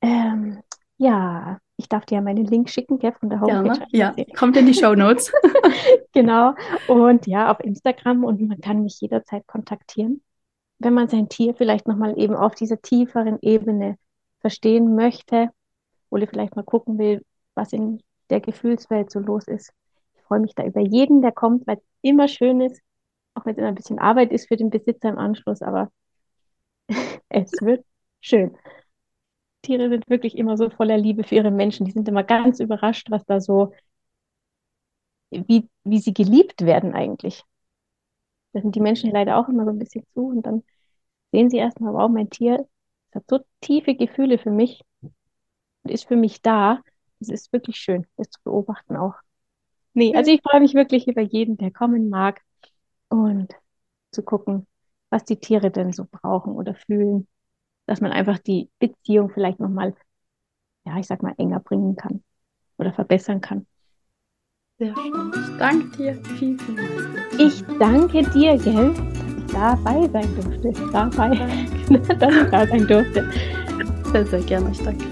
Ähm, 0.01 0.61
ja, 0.95 1.59
ich 1.75 1.89
darf 1.89 2.05
dir 2.05 2.15
ja 2.15 2.21
meinen 2.21 2.45
Link 2.45 2.69
schicken, 2.69 2.97
gell, 2.97 3.11
von 3.11 3.29
der 3.29 3.41
Homepage. 3.41 3.85
Ja, 3.89 4.13
ja. 4.15 4.23
kommt 4.37 4.55
in 4.55 4.65
die 4.65 4.73
Show 4.73 4.95
Notes. 4.95 5.33
genau. 6.13 6.53
Und 6.87 7.27
ja, 7.27 7.51
auf 7.51 7.59
Instagram 7.59 8.23
und 8.23 8.39
man 8.47 8.61
kann 8.61 8.83
mich 8.83 9.01
jederzeit 9.01 9.45
kontaktieren. 9.47 10.21
Wenn 10.79 10.93
man 10.93 11.07
sein 11.09 11.29
Tier 11.29 11.53
vielleicht 11.55 11.87
nochmal 11.87 12.17
eben 12.17 12.35
auf 12.35 12.55
dieser 12.55 12.81
tieferen 12.81 13.37
Ebene 13.41 13.97
verstehen 14.39 14.95
möchte 14.95 15.49
oder 16.09 16.27
vielleicht 16.27 16.55
mal 16.55 16.63
gucken 16.63 16.97
will, 16.97 17.23
was 17.53 17.73
in 17.73 18.01
der 18.29 18.39
Gefühlswelt 18.39 19.11
so 19.11 19.19
los 19.19 19.47
ist. 19.47 19.71
Ich 20.15 20.23
freue 20.23 20.39
mich 20.39 20.55
da 20.55 20.63
über 20.63 20.81
jeden, 20.81 21.21
der 21.21 21.31
kommt, 21.31 21.67
weil 21.67 21.77
es 21.77 21.83
immer 22.01 22.27
schön 22.27 22.61
ist, 22.61 22.81
auch 23.33 23.45
wenn 23.45 23.53
es 23.53 23.57
immer 23.57 23.67
ein 23.67 23.75
bisschen 23.75 23.99
Arbeit 23.99 24.31
ist 24.31 24.47
für 24.47 24.57
den 24.57 24.69
Besitzer 24.69 25.09
im 25.09 25.17
Anschluss, 25.17 25.61
aber 25.61 25.91
es 27.29 27.51
wird 27.61 27.85
schön. 28.21 28.55
Tiere 29.61 29.89
sind 29.89 30.09
wirklich 30.09 30.37
immer 30.37 30.57
so 30.57 30.69
voller 30.69 30.97
Liebe 30.97 31.23
für 31.23 31.35
ihre 31.35 31.51
Menschen. 31.51 31.85
Die 31.85 31.91
sind 31.91 32.07
immer 32.07 32.23
ganz 32.23 32.59
überrascht, 32.59 33.11
was 33.11 33.25
da 33.25 33.41
so, 33.41 33.73
wie, 35.31 35.67
wie 35.83 35.99
sie 35.99 36.13
geliebt 36.13 36.61
werden 36.65 36.93
eigentlich. 36.93 37.43
Da 38.53 38.61
sind 38.61 38.75
die 38.75 38.79
Menschen 38.81 39.11
leider 39.11 39.37
auch 39.37 39.47
immer 39.49 39.65
so 39.65 39.71
ein 39.71 39.79
bisschen 39.79 40.05
zu 40.13 40.27
und 40.27 40.43
dann 40.43 40.63
sehen 41.31 41.49
sie 41.49 41.57
erstmal, 41.57 41.93
wow, 41.93 42.09
mein 42.09 42.29
Tier 42.29 42.67
hat 43.13 43.23
so 43.29 43.39
tiefe 43.61 43.95
Gefühle 43.95 44.37
für 44.37 44.51
mich 44.51 44.81
und 45.01 45.91
ist 45.91 46.07
für 46.07 46.15
mich 46.15 46.41
da. 46.41 46.81
Es 47.19 47.29
ist 47.29 47.51
wirklich 47.53 47.77
schön, 47.77 48.07
das 48.17 48.29
zu 48.29 48.39
beobachten 48.43 48.95
auch. 48.95 49.15
Nee, 49.93 50.15
also 50.15 50.31
ich 50.31 50.41
freue 50.41 50.61
mich 50.61 50.73
wirklich 50.73 51.07
über 51.07 51.21
jeden, 51.21 51.57
der 51.57 51.71
kommen 51.71 52.09
mag 52.09 52.41
und 53.09 53.53
zu 54.11 54.23
gucken, 54.23 54.67
was 55.09 55.25
die 55.25 55.37
Tiere 55.37 55.71
denn 55.71 55.91
so 55.91 56.05
brauchen 56.09 56.53
oder 56.53 56.75
fühlen 56.75 57.27
dass 57.89 58.01
man 58.01 58.11
einfach 58.11 58.37
die 58.37 58.69
Beziehung 58.77 59.31
vielleicht 59.31 59.59
nochmal, 59.59 59.95
ja, 60.85 60.99
ich 60.99 61.07
sag 61.07 61.23
mal, 61.23 61.33
enger 61.37 61.59
bringen 61.59 61.95
kann 61.95 62.23
oder 62.77 62.93
verbessern 62.93 63.41
kann. 63.41 63.65
Sehr 64.77 64.93
schön. 64.95 65.31
Danke 65.57 65.97
dir 65.97 66.23
viel, 66.37 66.57
vielmals. 66.59 67.18
Ich 67.39 67.63
danke 67.79 68.21
dir, 68.31 68.57
gell, 68.57 68.91
dabei 69.53 70.09
sein 70.11 70.27
durfte. 70.35 70.73
Dabei, 70.91 71.29
dass 71.29 72.09
ich 72.09 72.51
da 72.51 72.67
sein 72.67 72.85
durfte. 72.85 73.29
Sehr, 74.11 74.25
sehr 74.25 74.41
gerne. 74.41 74.71
Ich 74.71 74.83
danke. 74.83 75.05